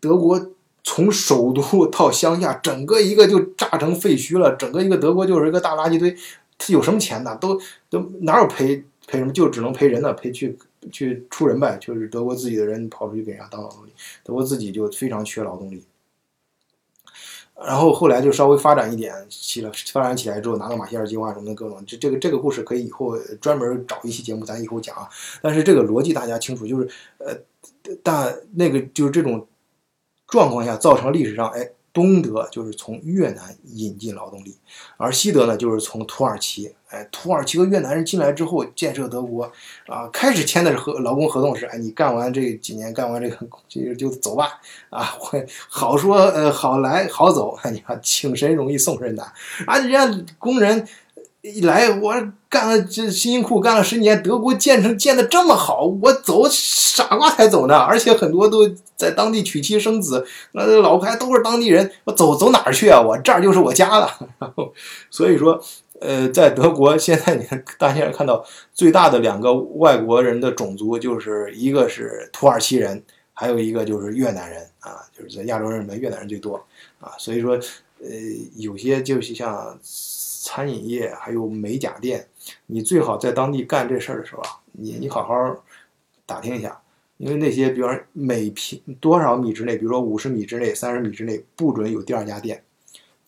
[0.00, 0.50] 德国
[0.82, 4.52] 从首都 到乡下，整个一个就炸成废墟了。
[4.56, 6.10] 整个一个德国就是一个大垃圾堆，
[6.58, 7.38] 他有什么钱呢？
[7.40, 7.56] 都
[7.88, 9.32] 都哪有赔赔什么？
[9.32, 10.58] 就只能赔人呢，赔去
[10.90, 11.78] 去出人呗。
[11.80, 13.90] 就是德国自己的人跑出去给人家当劳动力，
[14.24, 15.84] 德国自己就非常缺劳动力。
[17.54, 25.08] 然后后来就稍微发展一点起了，发展起来之后，拿到马歇尔计划什么的各种，这这个这个故事可以以后专门找一期节目，咱以后讲啊。
[25.40, 27.36] 但是这个逻辑大家清楚，就是呃，
[28.02, 29.46] 但那个就是这种。
[30.28, 34.54] 状况下造成历史上，哎，东德就是从越南引进劳动力，
[34.98, 39.50] 而西德呢就是从土耳其，哎，土耳其和越南人进来之后建设德国，
[39.86, 45.16] 啊，开始签的是合劳工合同是，哎，你干完这几年，干完这个就就走吧，啊，
[45.70, 49.26] 好说呃好来好走，你看请神容易送神难，
[49.66, 50.86] 啊，人家工人
[51.40, 52.14] 一来我
[52.56, 58.66] 干了这辛辛苦苦干了十年，德国建成建的这么好，我走傻瓜才走呢，而且很多都
[58.96, 62.98] 在当地娶妻生子，那老婆还都是当地人，我走走哪儿去啊？
[62.98, 64.10] 我这儿就是我家了。
[64.38, 64.72] 然后
[65.10, 65.60] 所以说，
[66.00, 68.42] 呃，在德国现在你看大家看到
[68.72, 73.02] 最大的两个外国人的种族，就是一个是土耳其人，
[73.34, 76.56] 还有一个就是越南人啊，就是在亚洲人里面越南人最多
[77.00, 77.52] 啊，所以说，
[78.00, 78.08] 呃，
[78.56, 79.78] 有些就是像。
[80.48, 82.24] 餐饮业还有美甲店，
[82.66, 85.64] 你最好在当地干这事儿的时候啊，你你好好
[86.24, 86.80] 打听一下，
[87.16, 92.62] 因为那些比方每平多少米之内，比如说五十米之内、三十米之内不准有第二家店，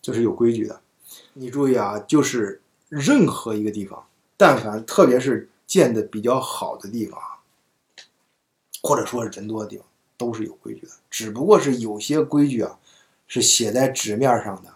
[0.01, 0.81] 这是有规矩的。
[1.33, 4.05] 你注意啊，就是任何一个地方，
[4.37, 7.39] 但凡特别是建的比较好的地方啊，
[8.81, 9.85] 或者说是人多的地方，
[10.17, 10.91] 都是有规矩的。
[11.09, 12.77] 只不过是有些规矩啊，
[13.27, 14.69] 是写在纸面上的。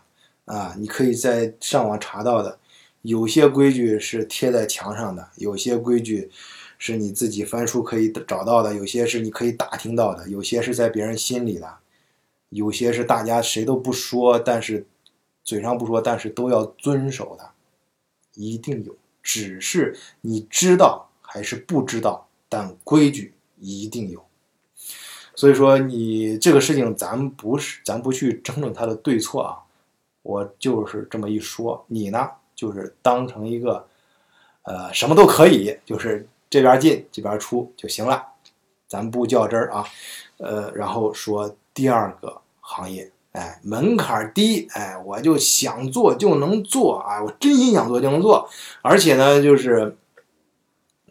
[0.45, 2.59] 啊，你可以在上网查到的，
[3.03, 6.31] 有些规矩是贴在墙上的，有些规矩
[6.77, 11.77] 是你自己翻书可以找到的，有些是你可以打听到的，有些是在别人心里的，
[12.49, 14.85] 有些是大家谁都不说，但是
[15.43, 17.51] 嘴上不说，但是都要遵守的，
[18.35, 24.23] 一定有，只是你知道还是不知道，但规矩一定有。
[25.35, 29.59] 所以说，你这个事情咱不是，咱不去争论它的对错啊。
[30.21, 32.29] 我就是这么一说，你呢，
[32.63, 33.85] 就是当成一个，
[34.61, 38.25] 呃，什么都可以，就是这边进这边出就行了，
[38.87, 39.85] 咱不较真儿啊，
[40.37, 48.49] 呃，然后说第二个行业，哎，门槛低，哎，我就想做就能做啊，我真心想做就能做，
[48.81, 49.97] 而且呢，就是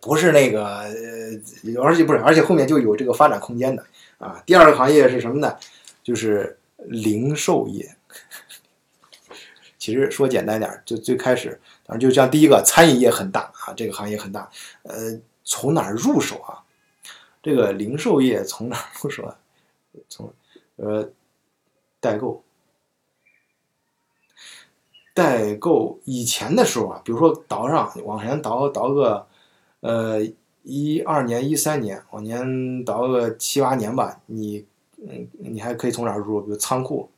[0.00, 0.86] 不是那个，
[1.82, 3.84] 而且不是，而且后面就有这个发展空间的
[4.16, 4.42] 啊。
[4.46, 5.54] 第二个行业是什么呢？
[6.02, 7.94] 就是零售业。
[9.82, 14.48] 其实说简单点，就最开始，当然就像第一个，餐饮业很大啊，这个行业很大。
[14.84, 16.62] 呃，从哪儿入手啊？
[17.42, 19.36] 这个零售业从哪儿入手啊？
[20.08, 20.32] 从
[20.76, 21.10] 呃
[21.98, 22.44] 代购，
[25.12, 29.26] 代购以前的时候啊，比如说倒上往前倒倒个
[29.80, 30.20] 呃
[30.62, 34.64] 一二年、一三年，往前倒个七八年吧，你
[34.98, 36.40] 嗯，你还可以从哪儿入？
[36.40, 37.10] 比如仓库。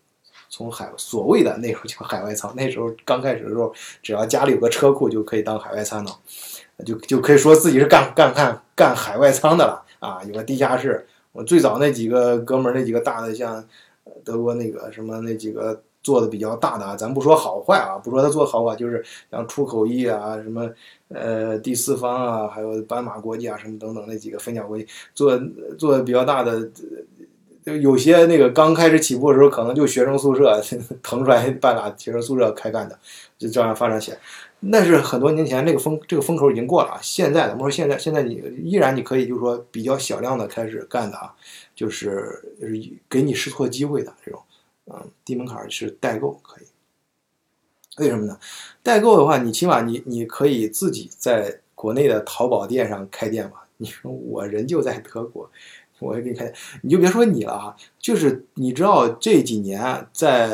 [0.49, 6.11] 从海所谓的那时候叫海外仓，那时候刚开始的时候，只要家里有个车库就可以当海外仓了，
[6.85, 10.23] 就就可以说自己是干干干干海外仓的了啊！
[10.25, 13.65] 有个地下室，我最早那几个哥们儿，那几个大的，像
[14.23, 20.71] 德国那个什么那几个做的比较大的，咱不说好坏啊，不说他做的好坏，就是像出口易啊，什么
[21.09, 25.41] 呃第四方啊，还有斑马国际啊，什么等等那几个分享国际做
[25.79, 26.71] 做的比较大的。
[27.65, 30.61] 就有些那个刚开始起步的时候，可能就学生宿舍
[31.03, 32.99] 腾出来半拉学生宿舍开干的，
[33.39, 34.19] 就这样发展起来。
[34.67, 36.99] 那是很多年前那个风这个风口已经过了啊。
[37.03, 41.35] 现在咱们说现在现在你依然你可以就是说比较小量的开始干的啊，
[41.75, 44.43] 就是就是给你试错机会的这种，
[44.87, 46.67] 嗯，低门槛是代购可以。
[47.99, 48.39] 为什么呢？
[48.83, 53.57] 代购的话，你起码你你可以自己在国内的淘宝店上开店嘛。
[53.77, 55.51] 你说我人就在德国。
[56.05, 60.49] 我也给你看，你就别说你了啊，就是你知道这几年在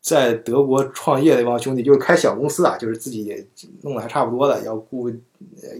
[0.00, 3.44] 在德国创业的一帮兄弟，就是开小公司啊，就是自己
[3.82, 5.10] 弄得还差不多的，要雇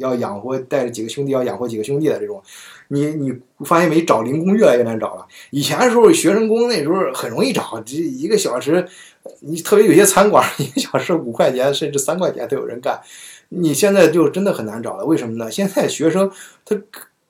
[0.00, 2.42] 要养活带着几个兄弟，要养活几个兄弟的这种，
[2.88, 3.32] 你你
[3.64, 4.04] 发现没？
[4.04, 5.24] 找零工越来越难找了。
[5.50, 8.84] 以前的时候学生工那时候很容易找，这一个小时，
[9.40, 13.00] 你特别有些餐馆 一个小时五块钱甚至三块钱都有人干，
[13.50, 15.04] 你现在就真的很难找了。
[15.04, 15.48] 为什么呢？
[15.48, 16.28] 现在学生
[16.64, 16.76] 他。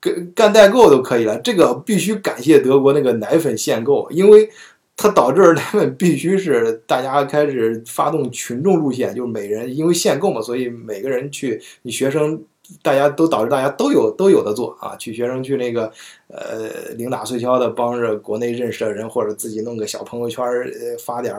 [0.00, 4.48] 干干代购都可以了，这个必须感谢德国那个奶粉限购，因为
[4.96, 12.40] 它导致奶粉必须是大家开始发动群众路线，就是每人因为限购嘛，所以每个人去，你学生
[12.82, 15.90] 大家都导致大家都有都有的做啊，去学生去那个
[16.28, 21.34] 呃零打碎敲的帮着国内认识的人，或者自己弄个小朋友圈呃发点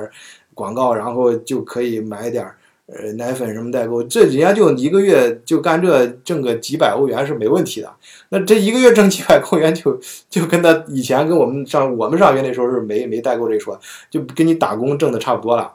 [0.54, 2.58] 广告，然后就可以买点儿。
[2.88, 7.94] 呃，奶粉什么代购，这人家就一个月就干这挣个几百欧元是没问题的。
[8.30, 13.78] 那这一个月挣几百欧元，就就跟他以前跟我们上我们上学那时候是没没代购这说，
[14.10, 15.74] 就跟你打工挣的差不多了。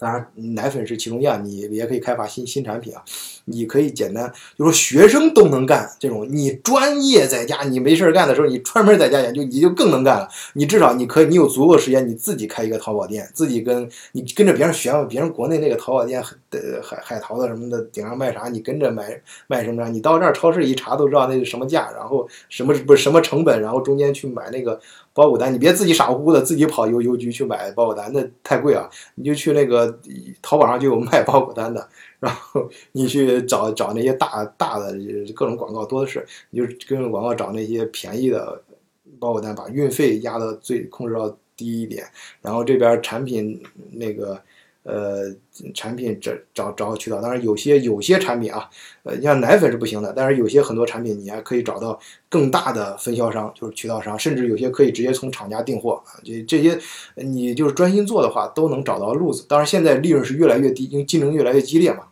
[0.00, 3.02] 当然，奶粉是其中一样，你也可以开发新新产品啊。
[3.44, 10.28] 你可以简单，就说学生都能干这种，你专业在家，你没事干的时候，你专门在家研究，你就更能干了。
[10.54, 24.80] 你至少你可以，你有足够时间，你自己开一个淘宝店，自己跟你跟着别人学，别人国内那个淘宝店的海海淘的什么的，顶上卖啥，你跟着买卖什么，你到这儿超市一查都知道那是什么价，然后什么不是什么成本，然后中间去买那个。
[25.20, 28.88] 包裹单，你别自己傻乎乎的自己跑邮邮局去买包裹单，那太贵啊。
[29.16, 29.94] 你就去那个
[30.40, 31.86] 淘宝上就有卖包裹单的，
[32.18, 34.96] 然后你去找找那些大大的
[35.34, 38.62] 各种广告多的是，你就各种广告找那些便宜的
[39.18, 42.06] 包裹单，把运费压到最控制到低一点，
[42.40, 44.40] 然后这边产品那个。
[44.82, 45.34] 呃，
[45.74, 48.68] 产品找找找渠道，当然有些有些产品啊，
[49.02, 56.16] 呃，像奶粉是不行的，但是有些很多产品你还可以找到更大的分销商，就是渠道商，甚至有些可以直接从厂家订货啊。
[56.24, 56.78] 这这些
[57.16, 59.44] 你就是专心做的话，都能找到路子。
[59.46, 62.04] 当然现在利润是越来越低，因为竞争越来越激烈嘛。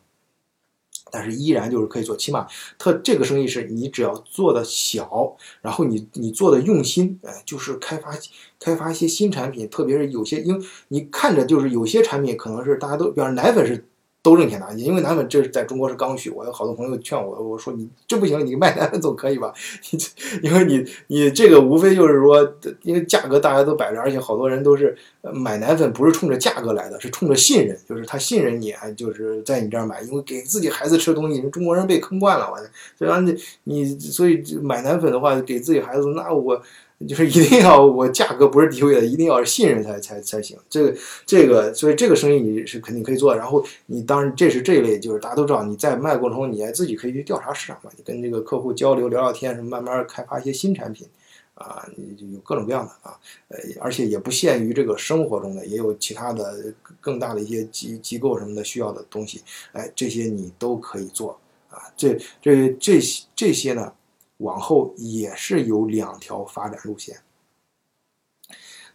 [1.10, 2.46] 但是依然就是可以做，起码
[2.78, 8.10] 特这个生意是你只要做的小，然后你你做的用心，哎，就是开发
[8.58, 13.84] 开发一些新产品，特别是有些，因为你看着就是有些产品可能是大家都，比方奶粉是。
[14.28, 16.28] 都挣钱拿钱，因为奶粉这是在中国是刚需。
[16.30, 19.52] 我有好多朋友劝我，我说你这不行，你卖奶粉总可以吧？
[19.90, 19.98] 你
[20.42, 24.96] 因为你你这个无非就是说，因为价格大家都摆着，而且好多人都是
[25.32, 32.58] 买奶粉不是冲着价格来的，是冲着信任，就是他信任你，就是在你这儿买，因为给自己孩子吃的东西，中国人被坑惯了，我
[32.96, 33.24] 所以
[33.64, 36.62] 你你所以买奶粉的话，给自己孩子，那我。
[37.06, 40.58] 就是一定要我价格不是低位的，一定要是信任才才才行。
[40.68, 43.36] 这个这个，所以这个生意你是肯定可以做。
[43.36, 51.06] 然后你当然这是这一类，就是大家都知道，你在卖过程中，你还自己可以去调查市场嘛，你跟这个客户交流聊聊天，什么慢慢开发一些新产品
[51.54, 61.38] 啊，你有各种各样的啊，呃，而且也不限于这个生活中的，也有其他的更大的一些机机构什么的需要的东西，哎，这些你都可以做
[61.70, 61.78] 啊。
[61.96, 63.92] 这这这些这些呢？
[64.38, 67.16] 往后也是有两条发展路线，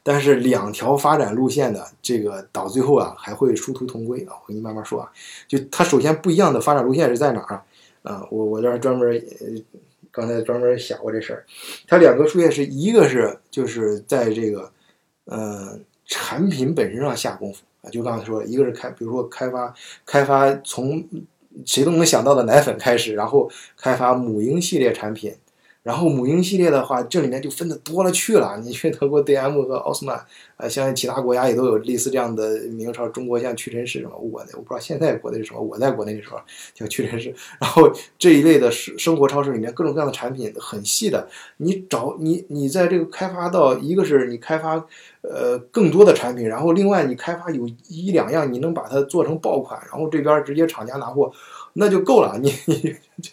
[0.02, 5.12] 但是两条发展路线的这个到最后啊还会殊途同归啊，我跟你慢慢说啊。
[5.48, 7.66] 就它首先不一样的发展路线是在哪儿啊？
[8.04, 9.48] 啊，我我这儿专门呃
[10.12, 11.46] 刚才专门想过这事儿，
[11.88, 14.72] 它两个路线是一个是就是在这个
[15.26, 19.74] 呃产品本身上下功夫啊，就刚才说的，一个是开比如说开发
[20.06, 21.06] 开发从。
[21.66, 25.34] 谁都能想到的奶粉开始，然后开发母婴系列产品，
[25.84, 28.60] 然后母婴系列的话，这里面就分的多了去了。
[28.64, 30.26] 你去德国 DM 和奥斯曼，
[30.58, 33.12] 呃，相信其他国家也都有类似这样的名称。
[33.12, 36.40] 中国像屈臣氏什么，我我不知道现在国内是什么，我在国内的时候
[36.74, 37.34] 叫屈臣氏。
[37.60, 44.86] 然后这一类的生生活超市里面各种各样的产品很细的，你找你你在这个开发到一个是你开发
[45.24, 51.32] 呃更多的产品，然后另外你开发有一两样你能把它做成爆款，然后这边直接厂家拿货。
[51.76, 52.76] 那就够了， 你你
[53.20, 53.32] 就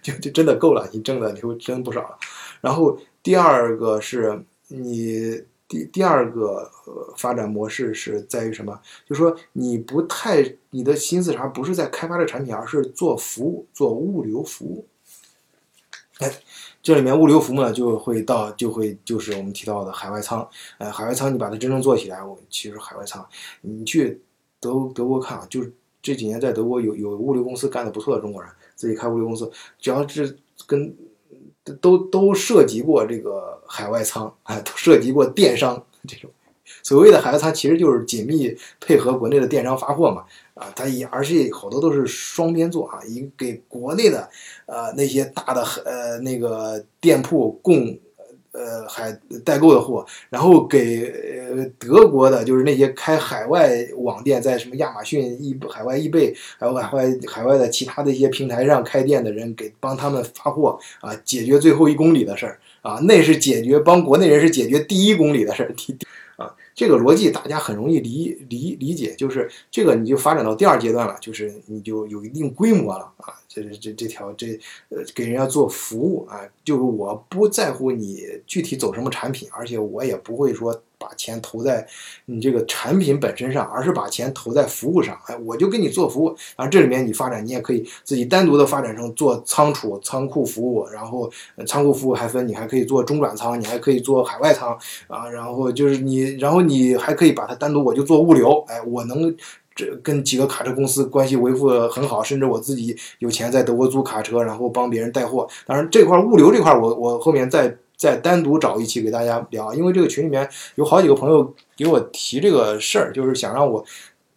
[0.00, 2.18] 就就真的够了，你挣的就真不少了。
[2.62, 6.70] 然后第二个是你第第二个
[7.18, 8.80] 发展模式是在于什么？
[9.06, 14.86] 就是说你不太你的心思啥不是在开发这产品，而是做服务，做物流服务。
[16.20, 16.32] 哎，
[16.84, 20.48] 这里面物流服务呢就会到就会就是我们提到的海外仓。
[20.78, 23.26] 呃，海外仓你把它真正做起来，我其实海外仓，
[23.60, 24.22] 你去
[24.60, 25.72] 德德国看啊，就是。
[26.06, 30.94] 这几年在德国有有物流公司干的不错的中国人，自己开物流公司，只要是跟
[31.80, 36.30] 都都涉及过这个海外仓，哎，都涉及过电商这种。
[36.82, 40.24] 所谓的海外仓其实就是紧密配合国内的电商发货嘛，
[40.54, 44.28] 啊，它也而且好多都是双边做啊，一给国内的
[44.66, 47.98] 呃那些大的呃那个店铺供。
[48.56, 49.10] 呃，海
[49.44, 51.12] 代购的货，然后给
[51.50, 62.60] 呃德国的，就是那些开海外网店，在什么亚马逊、易海外易贝，还有海外海外的其他的一些平台上开店的人，给帮他们发货啊，解决最后一公里的事儿。
[62.80, 65.74] 啊，那是解决帮国内人是解决第一公里的事儿，
[66.74, 73.34] 这个逻辑大家很容易理理理解，就是这个你就发展到第二阶段了，就是你就有一定规模了啊。
[73.54, 74.48] 这是这这条这
[74.88, 81.86] 呃给人家做服务啊，就是我不在乎你具体走什么产品，而且我也不会说把钱投在
[82.24, 85.16] 你这个产品本身上，而是把钱投在服务上。
[85.26, 91.30] 哎，我就给你做服务，然后这里面你发展，你也可以自己单独的发展成做仓储、仓库服务，然后
[91.64, 99.36] 仓库服务还分，你还可以做中转仓，你还可以做海外仓啊，然后就是你，然后你还可以把它单独，我就做物流，哎，我能。
[99.74, 105.48] 这跟几个卡车公司关系维护的很好，甚至我自己有钱在德国租卡车，然后帮别人带货。
[105.66, 113.84] 当然这块物流这块，我我后面再再单独找一期给大家聊，因为这个群里面有好几个朋友给我提这个事儿，就是想让我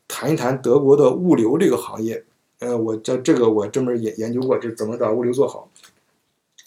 [0.07, 2.23] 谈一谈德国的物流这个行业。
[2.59, 5.69] 呃，我这这个我专门研研究过，这怎么把物流做好，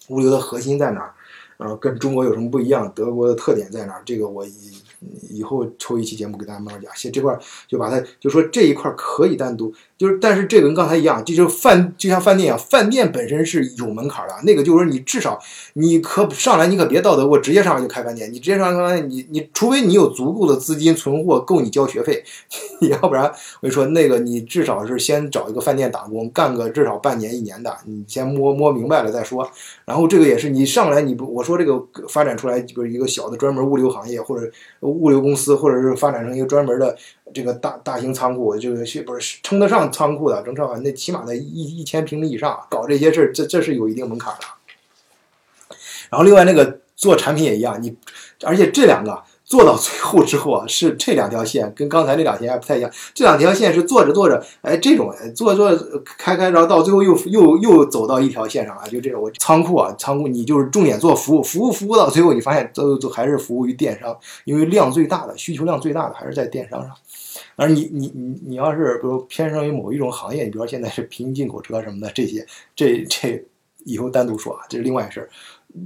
[0.09, 1.15] 物流的核心在哪儿？
[1.57, 2.91] 呃，跟中国有什么不一样？
[2.95, 4.03] 德国的特点在哪儿？
[4.07, 4.47] 这个我
[5.31, 6.91] 以后抽一期节目给大家慢慢讲。
[6.95, 14.35] 先这块就把它就说这一块可以单独，就是但是这个跟刚才一样，这就饭就像饭店一样，饭店本身是有门槛的。
[14.45, 15.39] 那个就是说你至少
[15.75, 22.23] 你可上来你可别道德我直接上来就开饭店，你直接上来开饭店，你你除非你有足够的资金存货够你交学费，
[22.91, 23.31] 要不然我
[23.63, 29.49] 跟你说那个你至少是先找一个饭店打工，干个至少半年一年的，你先摸摸明白了再说。
[29.85, 34.51] 然后这个也是你上来你不我说这个发展出来就是一个小的专门物流行业或者
[34.91, 36.97] 物流公司，或者是发展成一个专门的
[37.33, 40.43] 这个大大型仓库，这个是不是称得上仓库的？
[40.43, 45.77] 正常那起码得一一千平米以上，搞这些事这这是有一定门槛的。
[46.11, 47.97] 然后另外那个做产品也一样，你
[48.45, 49.23] 而且这两个。
[49.51, 52.89] 做到最后之后啊，是这两条线跟刚才那两条线还不太一样。
[53.13, 58.89] 这两条线是做着做着，哎，这种做做开开，然后到最后又又又走到一条线上了。
[58.89, 66.93] 就这种，仓库啊，仓库你就是重点做服务，服务服务到最后，你发现都都还是服务于电商，因为量最大的需求量最大的还是在电商上。
[67.57, 72.47] 而你你你你要是比如偏生于某一种行业，你比如说现在是平行进口车什么的这些，
[72.77, 73.45] 这这
[73.85, 75.29] 以后单独说啊，这是另外一事儿。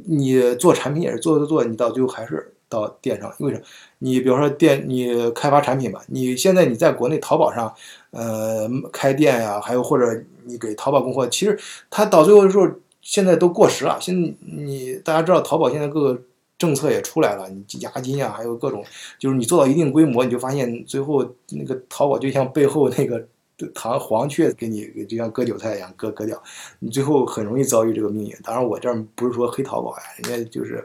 [0.07, 2.51] 你做产品也是做做做，你到最后还是。
[2.69, 3.63] 到电商，为什么？
[3.99, 7.73] 你比如说电，你开发产品吧，你现在你在国内淘宝上，
[8.11, 11.59] 呃，开店呀，还有或者你给淘宝供货，其实
[11.91, 12.69] 它到最后的时候，
[13.01, 13.99] 现在都过时了。
[14.01, 16.23] 现在你大家知道，淘宝现在各个
[16.59, 18.85] 政策也出来了，你押金呀，还有各种，
[19.19, 23.27] 就是你做到一定规模，你就发现最后那个淘宝就像背后那个。
[23.75, 26.43] 糖黄雀给你就像割韭菜一样割割掉，
[26.81, 28.37] 你最后很容易遭遇这个命运。
[28.43, 30.85] 当然，我这儿不是说黑淘宝呀，人家就是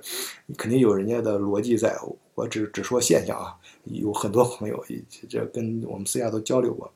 [0.58, 1.98] 肯定有人家的逻辑在，
[2.36, 3.56] 我只只说现象啊。
[3.86, 4.86] 有很多朋友
[5.28, 6.94] 这跟我们私下都交流过，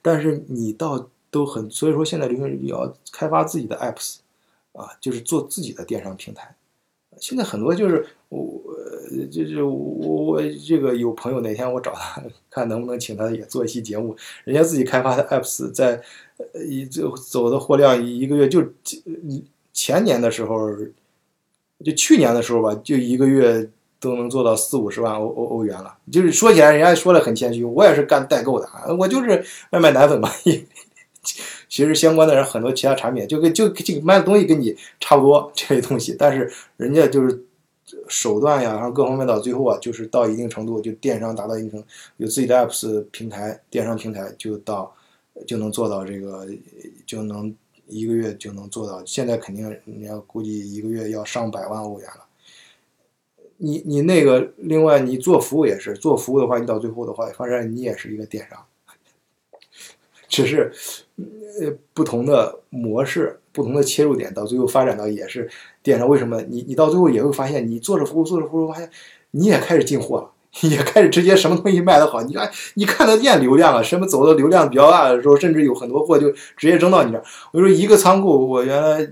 [0.00, 4.20] 但是你到都很，所以说现在流行要开发自己的 apps
[4.72, 6.56] 啊，就是做自己的电商平台。
[7.24, 8.60] 现在很多就是我，
[9.32, 14.14] 就是我我这个有朋友哪天我找他看能不能请他也做一期节目，
[14.44, 15.98] 人家自己开发的 apps 在
[16.68, 18.62] 一就走的货量一个月就
[19.72, 20.70] 前年的时候，
[21.82, 23.66] 就去年的时候吧，就一个月
[23.98, 25.96] 都能做到四五十万欧欧欧元了。
[26.12, 30.28] 就是说起来，人家说的很谦虚，我也是干代购的啊，我就是卖卖奶粉嘛。
[31.74, 37.44] 其实相关的人很多，其他产品就跟就这个卖的东西跟你差不多这些东西，但是人家就是
[38.06, 41.86] 手段呀，然后各方面到最后啊，就是到一定程度，就电商达到一定程度，
[42.18, 44.94] 有自己的 apps 平台，电商平台就到
[45.48, 46.46] 就能做到这个，
[47.04, 47.52] 就能
[47.88, 49.04] 一个月就能做到。
[49.04, 52.24] 现在肯定你要估计一个月要上百万欧元了。
[53.56, 58.64] 你你那个另外你做服务也是做服务的话，你到最后的话，发现你也是一个电商。
[60.28, 60.72] 只是，
[61.16, 65.48] 呃，不同的模式，不同的切入点，到最后发展到也是
[65.82, 66.08] 电商。
[66.08, 66.42] 为什么？
[66.48, 68.90] 你你到最后也会发现，你做着服务，做着服务，发现
[69.30, 70.30] 你也开始进货了，
[70.68, 77.24] 也开始直接什么东西卖的好，你看你看得见流量啊，什么走的流量比较大的时候，甚至有很多货就直接扔到你这儿。
[77.52, 79.08] 我说一个仓库，我原来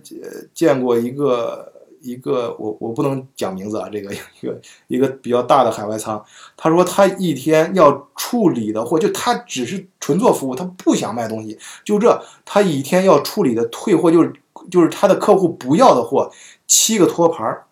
[0.53, 1.72] 见过一个。
[2.03, 6.22] 一个我我不能讲名字啊，这个一个一个比较大的海外仓，
[6.57, 14.32] 他说他一天要处理的货，就他只是纯做服务，他不想卖东西，就这他一天要处理的退货就是
[14.70, 16.30] 就是他的客户不要的货，
[16.66, 17.64] 七个托盘儿。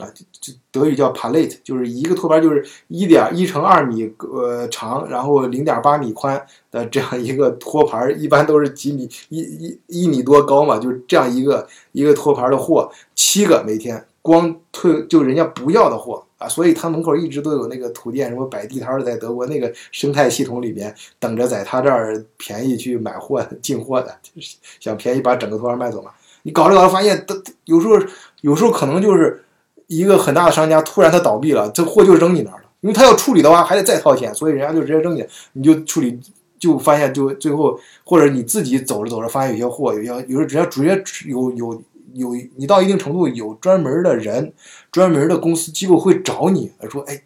[0.00, 0.06] 啊，
[0.40, 6.40] 就德语叫 palette，就是一个托盘，就是一点一乘二米呃长，然后零点八米宽
[6.70, 26.12] 的这样一个托盘，一般都是几米一一一米多高嘛，就是这样一个一个托盘的货，七个每天光退就人家不要的货啊，所以他门口一直都有那个土店什么摆地摊的，在德国那个生态系统里边等着在他这儿便宜去买货进货的，就是想便宜把整个托盘卖走嘛。
[26.42, 27.34] 你搞着搞着发现，都
[27.64, 27.94] 有时候
[28.42, 29.42] 有时候可能就是。
[29.88, 36.20] 一个很大的商家突然他倒闭了，这货就扔你那儿了，因为他要处理的话还得再掏钱，所以人家就直接扔你，你就处理，
[36.58, 40.82] 就发现就最后或者你自己走着走着发现有些货，有些有时直接直
[41.24, 41.82] 接有有
[42.14, 44.52] 有你到一定程度有专门的人，
[44.92, 47.22] 专门的公司机构会找你说，哎，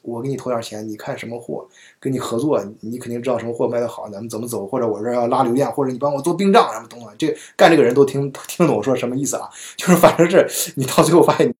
[0.00, 1.66] 我给你投点钱，你看什么货
[2.00, 9.50] 跟你合作，你肯定知道什么货卖的好，咱们怎么走，或者我这要拉流量，或者你帮我做并账什么东西，这干这个人都听听懂我说什么意思啊？
[9.76, 11.52] 就是反正是你到最后发现。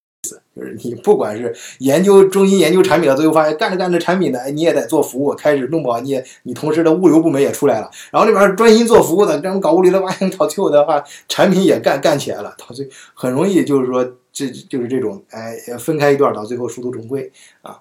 [0.57, 14.03] 就是你不管是研究中心研究产品的，最后发现干着干着产品的，你也得做服务，开始弄不好你也你同时的物流部门也出来了，然后那边专心做服务的，这么搞物流的，发现到最后的话，产品也干干起来了，到最很容易就是说
[14.33, 17.31] 这就是这种哎分开一段，到最后殊途同归
[17.61, 17.79] 啊。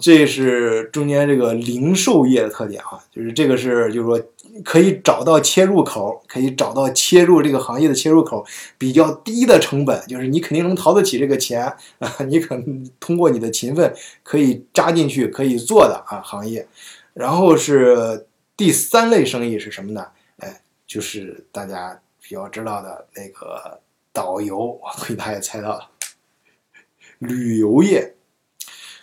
[0.00, 4.18] 这是中间这个零售业的特点啊，就是这个是就是说
[4.64, 8.44] 可以找到切入口，可以找到切入这个行业的切入口
[8.76, 11.64] 比较低的成本，就是你肯定能掏得起这个钱
[11.98, 16.66] 啊， 你可能通过你的勤奋可以扎进去可以做的啊行业。
[17.14, 18.26] 然后是
[18.56, 20.06] 第三类生意是什么呢？
[20.38, 23.80] 哎，就是大家比较知道的那个
[24.12, 25.88] 导游，我估计大家也猜到了，
[27.18, 28.14] 旅游业。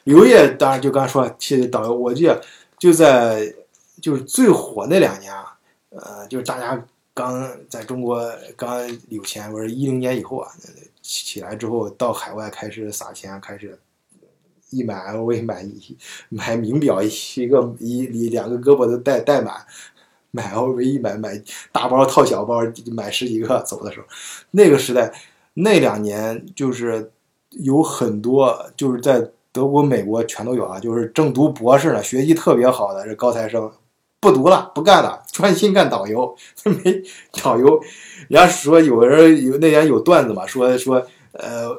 [0.06, 2.42] 旅游业当然就刚才说，其实导游，我记得
[2.80, 3.54] 就在
[4.02, 5.58] 就是最火那两年啊，
[5.90, 8.22] 呃，就是大家刚在中国
[8.56, 8.80] 刚
[9.10, 10.52] 有钱，不是一零年以后啊，
[11.02, 13.78] 起来之后到海外开始撒钱，开始
[14.70, 15.98] 一买 LV 买一
[16.30, 19.56] 买名表一个一一两个胳膊都带带满，
[20.32, 21.42] 买 LV 一买买
[21.72, 24.06] 大包套小包买十几个走的时候，
[24.52, 25.14] 那个时代
[25.54, 27.12] 那两年就是
[27.50, 29.30] 有很多就是在。
[29.52, 33.70] 德国、美国全都有啊，就是正读博士呢，学习特别好的这高材生，
[34.20, 36.36] 不读了，不干了，专心干导游。
[36.66, 37.02] 没
[37.42, 37.80] 导游，
[38.28, 41.02] 人家说有人有那年有段子嘛，说说
[41.32, 41.70] 呃，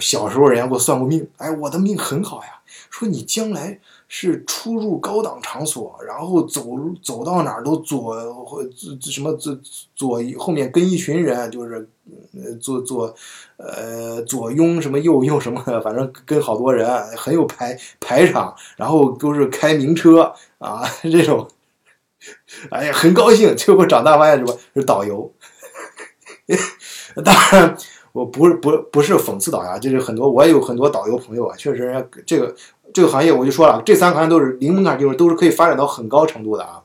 [0.00, 3.78] 小时候人家给我算过命，哎，我的命很好呀，说你将来。
[4.12, 8.12] 是出入高档场所，然后走走到哪儿都左
[8.44, 8.60] 或
[9.00, 9.56] 什么左
[9.94, 11.88] 左后面跟一群人，就是
[12.34, 13.14] 呃左左
[13.56, 21.46] 呃左拥什么右拥什么， 反正跟好多人，很有排排场，然后都是开名车啊这种，
[22.70, 25.32] 哎呀很高兴，结果长大发现什么是导游，
[27.24, 27.76] 当然
[28.12, 32.54] 我不是不不是讽刺导游，就是很多我也有很多导游朋友啊，确实这个。
[32.92, 36.82] 这个行业我就说了，这三个行业都是零门槛，就是都是可以发展到很高程度的啊。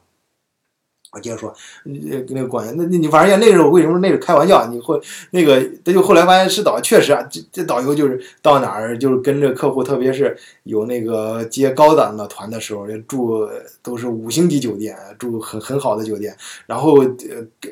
[1.16, 1.54] 我接着说，
[1.86, 1.94] 那
[2.28, 4.68] 那个官员，那那你反正也那时候为什么那是开玩笑？
[4.68, 5.00] 你会
[5.32, 13.48] 那个他就后来发现是导，确实啊，这这导游就是到哪儿就是跟着客户，特别是有那个接高档的团的时候，住
[13.82, 16.36] 都是五星级酒店，住很很好的酒店。
[16.66, 17.08] 然后呃，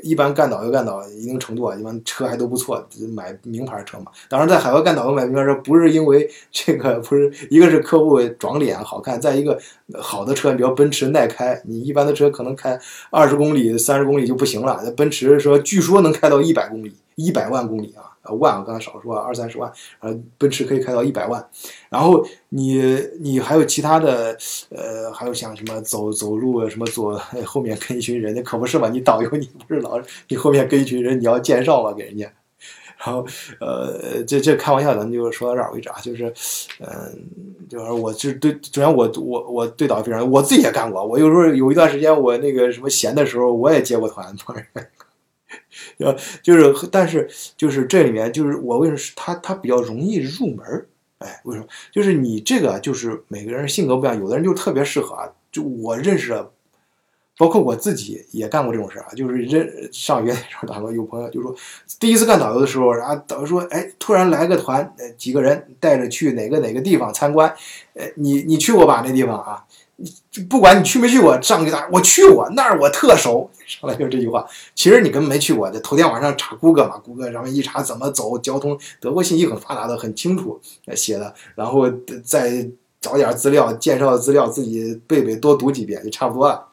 [0.01, 2.81] 一般干导游干到一定程度啊，一般车还都不错，
[3.13, 4.05] 买名牌车嘛。
[4.29, 9.59] 当然在海外干导游买名牌车，不是因为这个，不是一个是客户长脸好看，再一个
[9.99, 12.79] 好的车，比如奔驰耐开，你一般的车可能开
[13.11, 13.32] 二十。
[13.33, 14.79] 十公里、三十公里就不行了。
[14.85, 21.43] 那奔驰说，据说能开到一百公里、一百万公里啊，万我刚才少说二三十万，呃，奔驰可以开到一百万。
[21.89, 22.81] 然后你
[23.19, 24.37] 你还有其他的，
[24.69, 28.87] 呃，还有像什么走走路什么左后面跟一群人，那可不是嘛？
[28.89, 32.31] 你导游你不是老你后面跟一群人，你要介绍嘛给人家。
[33.05, 33.25] 然后，
[33.59, 35.95] 呃，这这开玩笑，咱就说到这儿为止啊。
[36.01, 36.33] 就是，
[36.79, 36.87] 嗯，
[37.69, 41.05] 就是我是对，首先我我我对导游非常，我自己也干过。
[41.05, 44.33] 我有时候有一段时间，我那个什么闲的时候，我也接过团，
[45.97, 50.87] 呃，就是，但是就是这里面就是我为什么他他比较容易入门？
[51.17, 51.67] 哎，为什么？
[51.91, 55.29] 就是你这个就是每个人性格不一样，有的人就特别适合啊。
[55.51, 56.41] 就我认识。
[57.37, 61.55] 包括我自己也干过这种事儿啊，就是认上学的时候，打过有朋友就说，
[61.99, 67.53] 第一次干导游的时候，然后导游说，哎，突然来个团，几个人带着去哪个哪个地方参观，
[67.95, 69.63] 呃，你你去过吧那地方啊？
[70.49, 74.45] 不管你去没去过，上去打我去过那儿，我特熟，上来就这句话。
[74.75, 80.59] 其实你根本没去过，这头天晚上查谷歌嘛，谷歌上面一查怎么走，交通，德国信息很发达的，很清楚
[80.95, 81.89] 写的，然后
[82.23, 82.67] 再
[82.99, 86.67] 找点资料，介绍资料，自己背背，多读几遍就差不多了。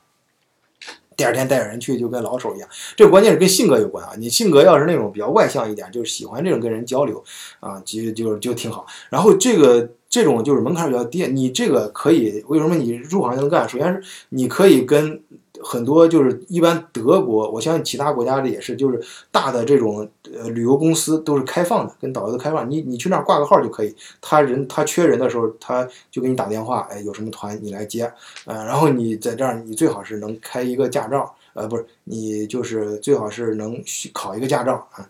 [1.20, 2.66] 第二天带着人去，就跟老手一样。
[2.96, 4.12] 这关键是跟性格有关啊。
[4.16, 7.22] 你性格要是那种比较外向一点，就是喜欢这种跟人交流
[7.60, 8.86] 啊，其实就就挺好。
[9.10, 13.68] 然后这个这种就是门槛比较低，你这个可以为什么你入行就能干？
[13.68, 15.22] 首先是你可以跟。
[15.62, 19.00] 很多就是一般德国，我相信其他国家的也是，就是
[19.30, 22.68] 大的这种呃旅游公司都是开放的，跟导游都开放。
[22.70, 28.10] 你你去那儿挂个号就可以，他人他缺人的时候，他就给你打电话，哎，有什么团你来接，
[28.46, 33.82] 呃，然后你在这儿，你最好是能开一个驾照，呃，不是，你就是最好是能
[34.14, 35.08] 考一个驾照啊。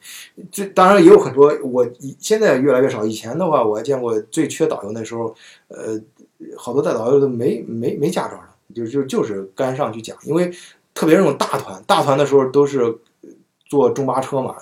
[0.50, 1.86] 这当然也有很多，我
[2.18, 3.06] 现在越来越少。
[3.06, 5.34] 以前的话，我还见过最缺导游那时候，
[5.68, 6.00] 呃，
[6.56, 8.40] 好多带导游都没没没驾照。
[8.74, 10.52] 就就就是干上去讲，因为
[10.92, 12.98] 特别这种大团，大团的时候都是
[13.66, 14.56] 坐中巴车嘛，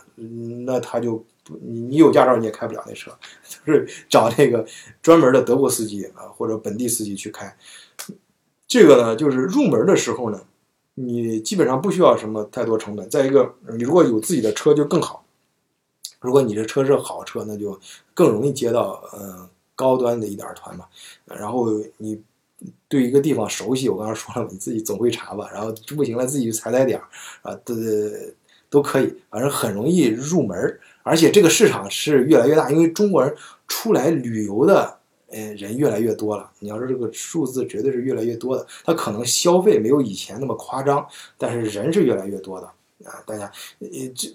[0.67, 1.25] 那他就
[1.63, 3.11] 你你有驾照你也开不了那车，
[3.65, 4.65] 就是找那个
[5.01, 7.57] 专门的德国司机啊或者本地司机去开。
[8.67, 10.41] 这个呢，就是入门的时候呢，
[10.95, 13.09] 你基本上不需要什么太多成本。
[13.09, 15.25] 再一个，你如果有自己的车就更好。
[16.21, 17.81] 如果你这车是好车，那就
[18.13, 20.85] 更容易接到嗯高端的一点团嘛。
[21.25, 22.23] 然后你。
[22.89, 25.49] 对一个地方熟悉，我刚刚说了，你自己总会查吧。
[25.53, 27.05] 然后不行了，自己去踩踩点儿
[27.43, 27.75] 啊，都
[28.71, 30.57] 都可以，反正很容易入门。
[31.03, 33.35] 而且这个市场是越来越大，因为中国人
[33.67, 34.99] 出来旅游的
[35.29, 36.51] 呃，人越来越多了。
[36.59, 41.07] 你要说这个数字绝对是越来越多的，他可能消费没有以前那么夸张，
[41.37, 42.67] 但是人是越来越多的
[43.09, 43.23] 啊。
[43.27, 43.51] 大家，
[43.81, 44.29] 呃，这。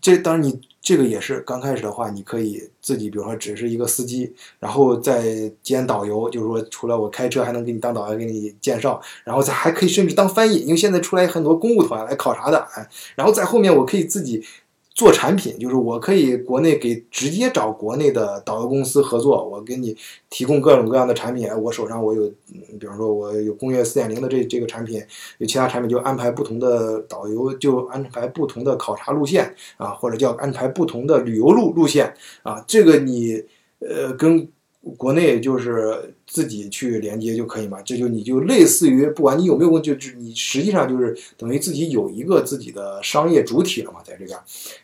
[0.00, 14.44] 这当然，你这个也是刚开始的话，你可以自己，比如说只是一个司机，然后再兼导游，就是说除了我开车，还能给你当导游，给你介绍，然后再还可以甚至当翻译，因为现在出来很多公务团来考察的，哎，然后在后面我可以自己。
[14.94, 19.96] 做产品就是我可以国内给直接找国内的导游公司合作，我给你
[20.30, 21.48] 提供各种各样的产品。
[21.62, 22.30] 我手上我有，
[22.78, 25.02] 比方说我有工业四点零的这这个产品，
[25.38, 32.64] 有其他产品就安排不同的导游，就安排不同的考察路线啊，或者叫安排不同的旅游路路线啊。
[32.66, 33.42] 这个你
[33.80, 34.48] 呃跟。
[34.96, 44.36] 国内就是自己去连接就可以嘛，这就你就类似于不管你有没有问就你实际上就是等于自己有一个自己的商业主体了嘛，在这边，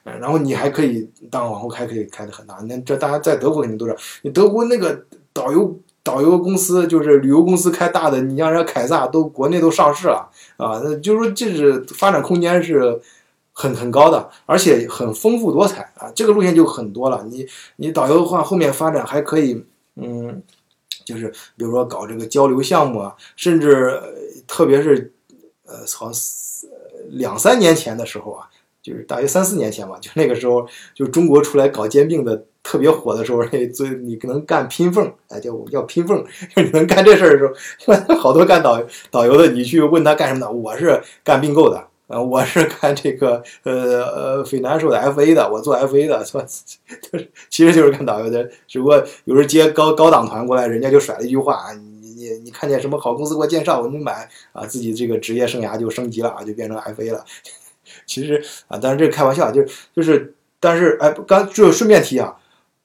[0.04, 13.00] 嗯，然后你还可以当往后开可以开的很大，那这大家在德国肯定都知道，你德国那个导游导游公司就是旅游公司开大的，你像人家凯撒都国内都上市了啊，那就是说这是发展空间是
[13.52, 17.44] 很很高的，而且很丰富多彩啊，这个路线就很多了，你
[17.76, 19.64] 你导游的话后面发展还可以。
[20.00, 20.42] 嗯，
[21.04, 24.00] 就是比如说搞这个交流项目啊，甚至
[24.46, 25.12] 特别是
[25.66, 26.10] 呃，从
[27.10, 28.48] 两三年前的时候啊，
[28.82, 36.24] 就是大约三四年前吧，就那个时候，就中国出来搞兼并的特别火的时候，那最你能干拼缝，哎，叫叫拼缝，
[36.54, 37.46] 就你能干这事儿的时
[38.06, 38.80] 候， 好多干导
[39.10, 41.87] 导游的，你去问他干什么的，我是干并购的。
[42.08, 57.22] 呃，我是干这个，呃呃，费南数的 FA 的，我做 FA 的，做就是其实就是干导游的，只不过有时接高高档团过来，人家就甩了一句话，你你你看见什么好公司给我介绍，我就买啊，自己这个职业生涯就升级了啊，就变成 FA 了。
[58.06, 62.34] 其实啊，但是这开玩笑，就是就是，但是哎，刚就顺便提啊。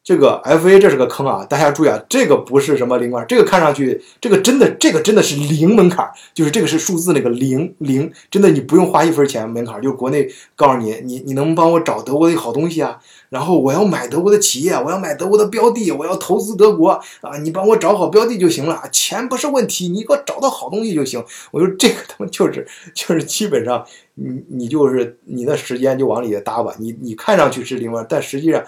[0.03, 1.45] 这个 F A 这是个坑啊！
[1.45, 12.99] 大家注意啊，这个不是什么零块，这个看上去，这个真的，这个真的是零门槛，就是这个是数字那个零零，真的你不用花一分钱门槛，就是国内告诉你，你你能帮我找德国的好东西啊，
[13.29, 16.89] 然后我要买德国的企业，我要买德国的标的，我要投资德国
[17.21, 21.23] 啊，你帮我找好标的就行了，钱不是问题，你给我找到好东西就行。
[21.51, 23.85] 我说这个他妈就是就是基本上
[24.15, 28.61] 你你就是你的时间就往里搭吧，你你看上去是零块，但实际上。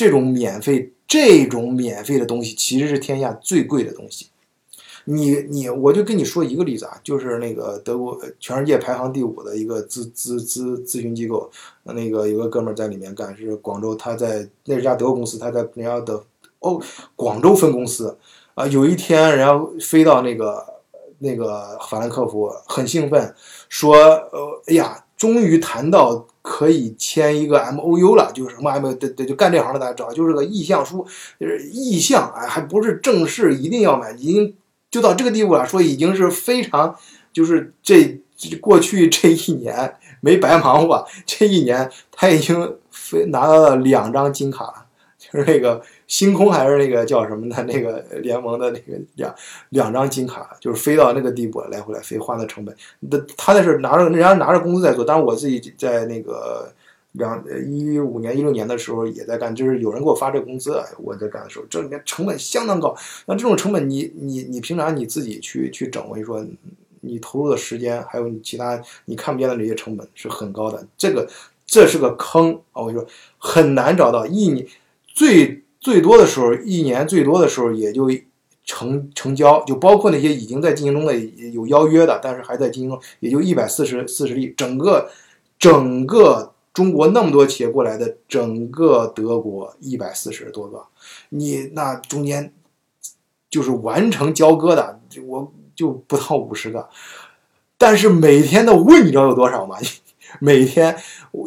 [0.00, 4.28] 这种免费，这种免费的东西其实是天下最贵的东西。
[5.04, 11.50] 你你，我就跟你说一个例子啊，就是那个德国全世界排行第五的一个咨咨咨咨询机构，
[11.82, 16.24] 那个有个哥们儿在里面干，是广州，他在那是家德国公司，他在人家的
[16.60, 16.80] 哦
[17.14, 18.16] 广州分公司
[18.54, 18.66] 啊。
[18.68, 20.64] 有一天，人家飞到那个
[21.18, 23.34] 那个法兰克福，很兴奋，
[23.68, 26.26] 说呃，哎呀，终于谈到。
[26.42, 31.06] 可以签一个 M O U 了，就是什么 M 对对，就干这行的大家知道，就是个意向书，
[31.38, 34.56] 就是意向，哎，还不是正式，一定要买，已经
[34.90, 36.96] 就到这个地步了，说已经是非常，
[37.30, 38.18] 就是这
[38.58, 44.86] 过去这一年没白忙活，这一年他已经非拿到了两张金卡了，
[45.18, 45.82] 就是那个。
[46.10, 49.32] 星空还是那个叫什么的那个联盟的那个两
[49.68, 52.76] 两张金卡，就是飞到那个地步，来回来飞花的成本。
[52.98, 56.72] 那他那是拿着人家拿着工资在做，当然我自己在那个
[57.12, 62.92] 两一五年一六年的时候也在干，就是有人给我发这个工资，我在干的时候，这里面成本相当高。
[63.26, 66.44] 那这种成本，你你你平常你自己去去整，我跟你说，
[67.02, 70.84] 你投入的时间还有你其他你看不见的这些成本是很高的。
[70.98, 71.30] 这个
[71.64, 72.82] 这是个坑啊！
[72.82, 73.06] 我跟你说，
[73.38, 74.66] 很难找到一年
[75.06, 75.62] 最。
[75.80, 78.10] 最多的时候，一年最多的时候也就
[78.64, 81.16] 成成交，就包括那些已经在进行中的
[81.52, 84.52] 有邀约的，但是还在进行中，也就一百四十四十例。
[84.56, 85.10] 整个
[85.58, 90.84] 整个中国那么多企业过来的，整个德国一百四十多个，
[91.30, 92.52] 你那中间
[93.48, 96.88] 就是完成交割的，我就不到五十个。
[97.76, 99.78] 但是每天的问，你知道有多少吗？
[100.40, 100.96] 每天，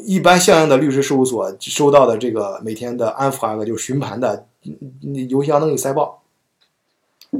[0.05, 4.45] 一般相应的律师事务所收到的这个每天的安抚啊，就是询盘的，
[5.29, 6.19] 邮箱能给塞爆。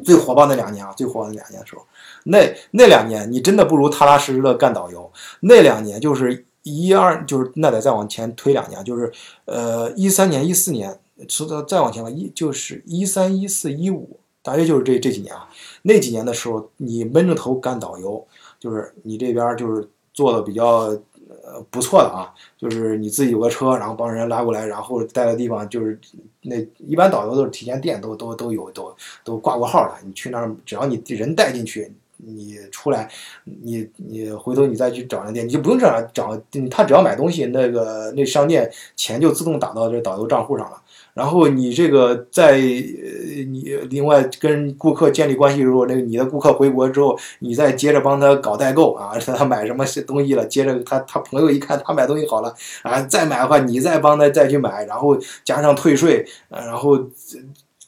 [0.03, 1.85] 最火爆那两年啊，最火爆那两年的时候，
[2.23, 5.11] 那那两年你真的不如踏踏实实的干导游。
[5.41, 9.11] 那两年就是一二，就是那得再往前推两年，就是
[9.45, 15.47] 呃一三年、一四年，说到再往前了，一就是一三、一四、一五，大约就是这这几年啊。
[15.83, 18.25] 那几年的时候，你闷着头干导游，
[18.59, 20.97] 就是你这边就是做的比较。
[21.45, 25.99] 呃，不错的啊，就是你自己有个车，然后帮人家拉过来，然后带的地方就是
[26.41, 33.09] 那一般导游都是提前店都都都有都都挂过号的，你去那儿只要你人带进去，你出来，
[33.43, 36.41] 你你回头你再去找那店，你就不用这样找，
[36.71, 40.81] 他只要买东西，那个那商店钱就自动打到这导游账户上了。
[41.13, 57.39] 然后你这个在呃你另外跟顾客建立关系之后，那个你的顾客回国之后，你再接着帮他搞代购啊，他买什么东西了，接着他他朋友一看他买东西好了啊，再买的话你再帮他再去买，然后加上退税，呃然后这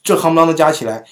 [0.02, 1.04] 这夯不啷的加起来。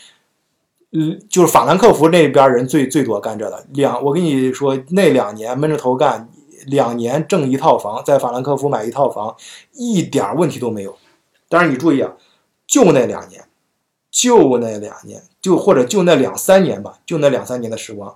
[0.97, 6.29] 嗯，就是法兰克福那边人最最多干这的，两我跟你说，那两年闷着头干，
[6.69, 9.35] 两年挣一套房，在法兰克福买一套房，
[9.73, 10.97] 一点问题都没有。
[11.55, 12.11] 当然你注意啊，
[12.67, 13.45] 就那两年，
[14.11, 18.13] 就那两年，就或者就那两三年吧，就那两三年的时光，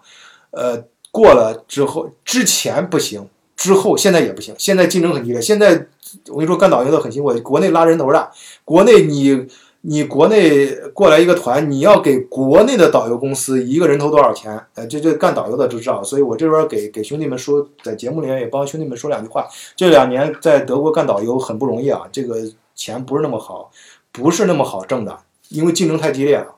[0.51, 0.83] 呃，
[1.13, 5.41] 过了之后，之前不行，之后现在也不行，现在竞争很激烈。
[5.41, 5.87] 现在
[6.31, 8.31] 我跟你说，干导游的很辛苦，国内拉人头的，
[8.65, 9.47] 国内你。
[9.83, 14.61] 你国内过来一个团，你要给国内的导游公司一个人头多少钱？
[14.75, 19.47] 呃，这这干导游的都知道，所以我这边给给兄弟们说，在节目里面也帮兄弟们说两句话。
[19.77, 22.35] 这两年在德国干导游很不容易啊，这个
[22.79, 23.71] 钱不是那么好，
[24.11, 25.21] 不是那么好挣的，
[25.51, 26.55] 因为竞争太激烈了。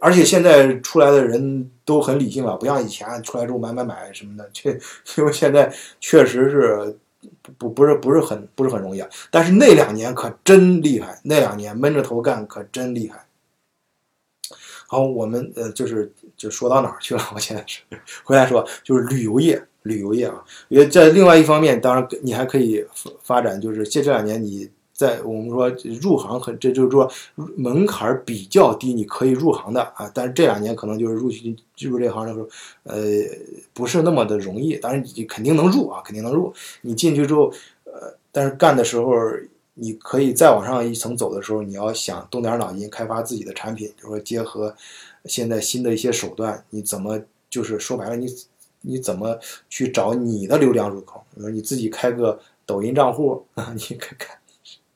[0.00, 4.70] 而且现在出来的人都很理性了，不像以前出来之后买买买什么的， 这
[5.18, 5.70] 因为现在
[6.00, 6.96] 确实是。
[7.56, 13.24] 不不是不是很不是很容易啊，但是那两年可真厉害，那两年闷着头干可真厉害。
[14.88, 17.22] 好，我们呃就是就说到哪儿去了？
[17.32, 17.80] 我现在是
[18.24, 22.84] 回来说，就是旅游业，旅游业啊，因为在另外一方面，当然你还可以
[23.22, 24.68] 发展，就是这这两年你。
[25.02, 25.68] 在我们说
[26.00, 27.10] 入行很，这就是说
[27.56, 30.08] 门槛比较低，你可以入行的啊。
[30.14, 32.48] 但是这两年可能就是入去进入这行的时候，
[32.84, 33.00] 呃，
[33.74, 34.76] 不是那么的容易。
[34.76, 36.54] 当然你肯定能入啊，肯定能入。
[36.82, 39.12] 你进去之后，呃，但是干的时候，
[39.74, 44.72] 你可以再往上一层走的时候，你要想动点脑筋，开发自己的产品，比如说结合
[45.24, 47.18] 现在新的一些手段，你怎么
[47.50, 48.32] 就是说白了，你
[48.82, 49.36] 你怎么
[49.68, 51.24] 去找你的流量入口？
[51.34, 54.36] 比如说你自己开个抖音账户啊， 你看看。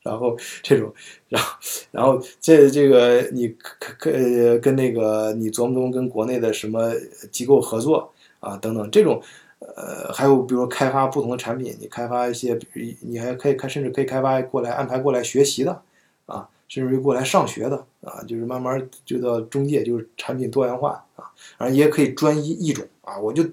[0.06, 0.92] 然后这种，
[1.28, 1.58] 然后
[1.90, 6.92] 然后这这个你可可呃跟那个你琢磨琢磨跟国内的什么
[7.30, 9.20] 机构合作啊等等这种，
[9.58, 12.58] 呃还有比如开发不同的产品，你开发一些，
[13.00, 15.82] 你还可以开甚至可以开发过来安排过来学习的
[16.26, 21.26] 啊，甚至于过来上学的啊，就是慢慢就到中介就是产品多元化啊，
[21.58, 23.44] 然后也可以专一一种啊，我就。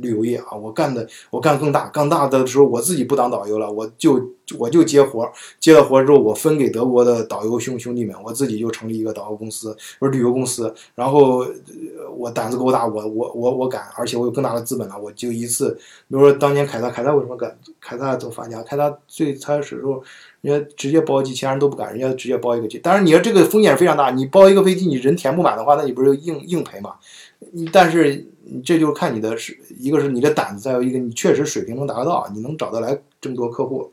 [0.00, 4.20] 旅游业啊，我干的我干更大，更大的时候我自己不当导游了，我就
[4.58, 11.46] 我就接活儿，接了活儿之后我分给德国的导游兄兄弟们，我自己就成立一个导游公司，不是旅游公司，然后
[12.16, 15.74] 我胆子够大，我我我我敢，而且我有更大的资本了，我就一次，
[16.08, 17.56] 比如说当年凯撒，凯撒为什么敢？
[17.80, 20.02] 凯撒走发家，凯撒最开始时候，
[20.40, 26.94] 人家直接包机，其他人都不敢，人家直接包一个机，当然你要这个风险非常大，你包一个飞机，你人填不满的话，那你不是硬硬赔吗？
[27.72, 28.26] 但是。
[28.64, 33.92] 这就是看你的是，一个是你的胆子，再有一个你确实水平能达到，你能找得来这么多客户。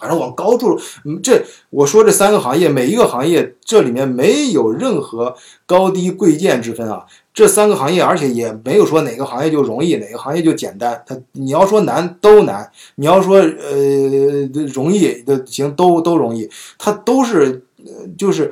[0.00, 0.80] 反正往高处，
[1.22, 5.36] 这我说这三个行业，每一个行业这里面没有任何
[5.66, 7.04] 高低贵贱之分啊。
[7.34, 11.04] 这三个行业，而且也没有说哪个行业就容易，哪个行业就简单。
[11.06, 18.50] 它你要说难都难，你要说呃容易的行都都容易，它都是呃就是。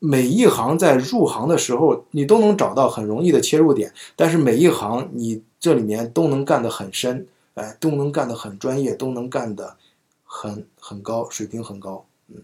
[0.00, 9.76] 每一行在入行的时候，你都能找到很容易的切入点，但是每一行你这里面都能干得很深，哎，都能干得很专业，都能干得
[10.24, 12.04] 很很高，水平很高。
[12.28, 12.42] 嗯，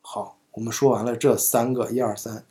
[0.00, 2.44] 好，我们说完了这三个一二三，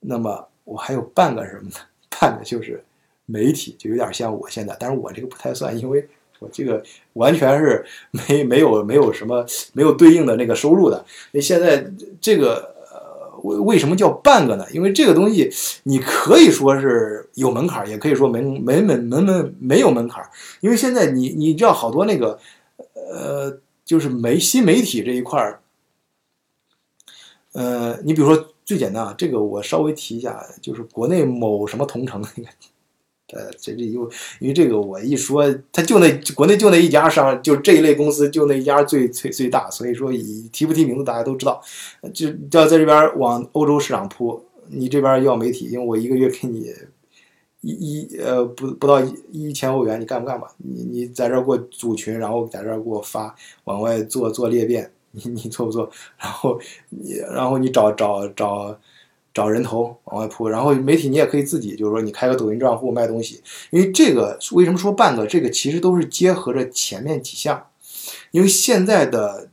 [0.00, 1.76] 那么我还有半个什么呢？
[2.20, 2.84] 半个就是
[3.26, 6.08] 媒体，就有点像我现在，但是我这个不太算，因为。
[6.40, 6.82] 我这个
[7.14, 11.04] 完全是没没有没有什么没有对应的那个收入的。
[11.32, 11.84] 那现在
[12.20, 14.66] 这个呃为为什么叫半个呢？
[14.72, 15.50] 因为这个东西
[15.84, 20.28] 你可以说是有门槛，也可以说没没门门门没有门槛。
[20.60, 22.38] 因为现在你你知道好多那个
[22.94, 25.60] 呃就是媒新媒体这一块儿，
[27.52, 32.48] 呃你比如说最简单啊，这个我稍微提一下，就是国内某什么同城那个。
[33.34, 34.08] 呃，这这又
[34.38, 41.60] 因为这个，我一说，他就那国内就那一家上，就这一类公司就那一家最最最大，所以说以提不提名字大家都知道，
[42.12, 46.72] 就要在这边往欧洲市场铺，你这边要媒体，因为我一个月给你
[47.60, 49.14] 一一呃不不到一
[49.48, 50.46] 一千欧元，你干不干吧？
[50.58, 55.90] 你你在这儿给我组群，然后在这儿给我发，往外做做裂变，你你做不做？
[56.16, 56.60] 然后
[56.90, 58.78] 你然后你找找找。
[59.34, 65.26] 找人头往外铺，然后媒体你也可以自己，就是说你开个抖音账户卖东西，因为这个为什么说半个？
[65.26, 67.66] 这个其实都是结合着前面几项，
[68.30, 69.48] 因为现在的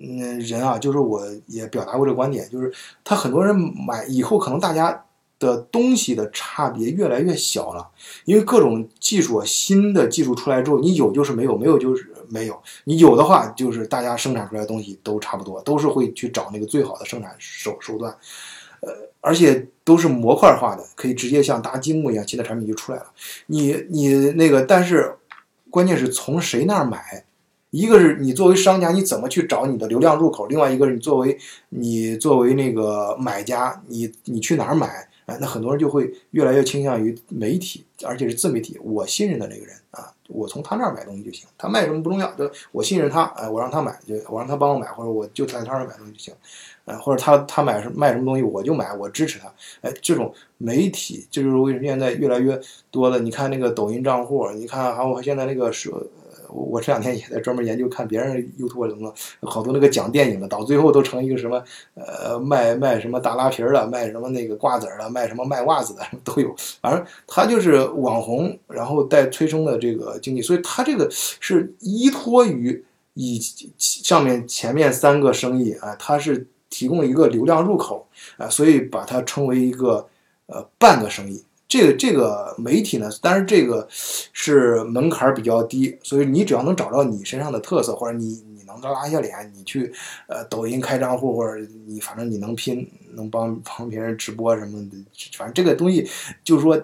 [0.00, 2.72] 嗯人啊，就是我也表达过这个观点，就是
[3.04, 5.04] 他很多人买以后可能大家
[5.38, 7.86] 的东西的差别越来越小了，
[8.24, 12.60] 因为各种技术新的技术出来之后，你有就是没有，没有就是没有。
[12.84, 18.16] 你有的话，就是大家生产出来的东西都差不多，都是会去找那个最好的生产手手段，
[18.80, 23.06] 呃，而且都是模块化的，可以直接像搭积木一样，新的产品就出来了。
[23.46, 25.14] 你你那个，但是
[25.70, 27.24] 关键是从谁那儿买？
[27.70, 30.46] 一个是你作为商家，你怎么去找你的流量入口？
[30.46, 31.36] 另外一个是你作为
[31.68, 35.06] 你作为那个买家，你你去哪儿买？
[35.26, 38.78] 哎，那很多人就会越来越倾向于媒体，而且是自媒体。
[38.82, 41.46] 我信任的那个人啊，我从他那儿买东西就行。
[41.58, 46.32] 他卖什么不重要，就我信任他，哎，我让他买，就我让他帮我买，或者我就在他那儿买东西就行。
[46.88, 49.46] 哎，或者他他买什卖什么东西我就买，我支持他。
[49.82, 52.58] 哎，这种媒体，就是为什么现在越来越
[52.90, 53.18] 多的。
[53.20, 55.92] 你看那个抖音账户，你看还有现在那个是。
[56.50, 59.12] 我这两天也在专门研究看别人 YouTube 什么，
[59.42, 61.62] 好多那个讲电影的，到最后都成一个什么，
[61.92, 66.56] 呃，卖卖什么大拉皮儿的，卖什么那个瓜子儿的，卖什么卖袜子的 都有。
[66.80, 72.82] 反正他就是网红，然后带催生的这个经济，所以他这个是依托于
[73.12, 73.38] 以
[73.76, 78.06] 上面前面三个生意啊，他是提供一个流量入口
[78.36, 80.06] 啊，所以把它称为一个
[80.46, 81.44] 呃半个生意。
[81.66, 89.92] 这个这个媒体呢，但是这个是门槛比较低，所以你只要能找到你身上的特色，或者你你能拉下脸，你去
[90.28, 94.96] 呃抖音开账户，或者你反正你能拼，能帮帮别人直播什么的，
[95.36, 96.08] 反正这个东西
[96.42, 96.82] 就是说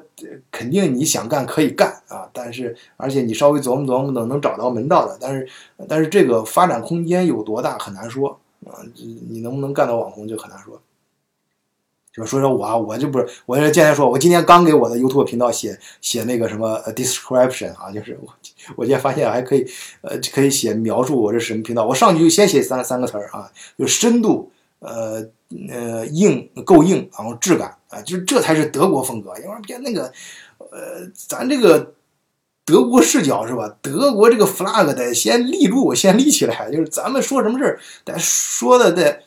[0.51, 5.49] 肯定你想干可以干啊，但是而且你稍微琢磨琢磨能能找到门道的，但是
[5.89, 8.81] 但是这个发展空间有多大很难说啊，
[9.29, 10.81] 你能不能干到网红就很难说。
[12.13, 18.33] 就说说我啊，我就不是，我就今天说，我今天刚给我的 YouTube 频道写写那个什么 description 啊，就是我
[18.77, 19.67] 我今天发现还可以，
[20.01, 21.85] 呃，可以写描述我这什么频道。
[21.85, 24.49] 我上去就先写三三个词儿啊，就深度，
[24.79, 25.27] 呃
[25.69, 29.37] 呃硬够硬，然后质感啊，就是这才是德国风格。
[29.41, 30.05] 因为别那个，
[30.59, 31.95] 呃，咱这个
[32.65, 33.75] 德国视角是吧？
[33.83, 39.21] 德国这个 flag 得先立住，先立起来，就是咱们说什么事儿得说的得。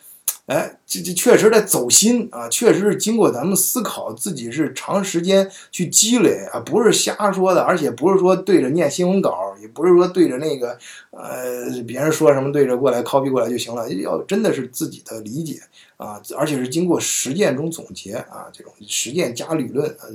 [0.48, 2.48] 哎，这这确实在走心啊！
[2.48, 10.78] 确实是经过咱们思考，自己是长时间去积累啊，不是瞎说的，而且不是说对着念新闻稿，也不是说对着那个
[11.12, 15.60] 呃别人说什么对着过来 copy 过来就行了，要真的是自己的理解
[15.98, 20.08] 啊，而且是经过实践中总结啊，这种实践加理论啊，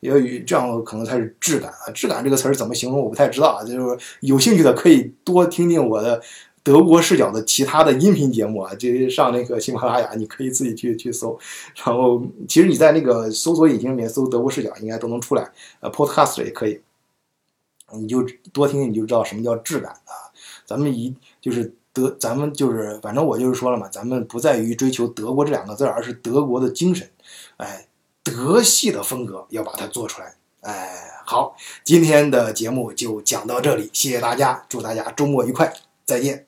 [0.00, 0.14] 要
[0.46, 1.90] 这样可能才是质感啊。
[1.94, 6.20] 质感这个词儿怎么形容我不太知道啊，就是有兴趣的可以多听听我的。
[6.68, 11.38] 德国视角的其他的音频节目啊，就上那个喜马拉雅，你可以自己去 去搜。
[11.82, 15.50] 然后，其实你在那个搜索引擎里面搜“德国视角”，应该都能出来。
[15.80, 16.78] 呃，Podcast 也可以，
[17.94, 20.28] 你就多听听，你就知道什么叫质感啊。
[20.66, 27.08] 咱们一就是德，咱们就是反正我就是说了嘛，咱们不在于追求德国这两个字，而是德国的精神。
[27.56, 27.86] 哎，
[28.22, 30.34] 德系的风格要把它做出来。
[30.60, 35.72] 哎，好，今天的节目就讲到这里，谢谢大家，祝大家周末愉快，
[36.04, 36.47] 再见。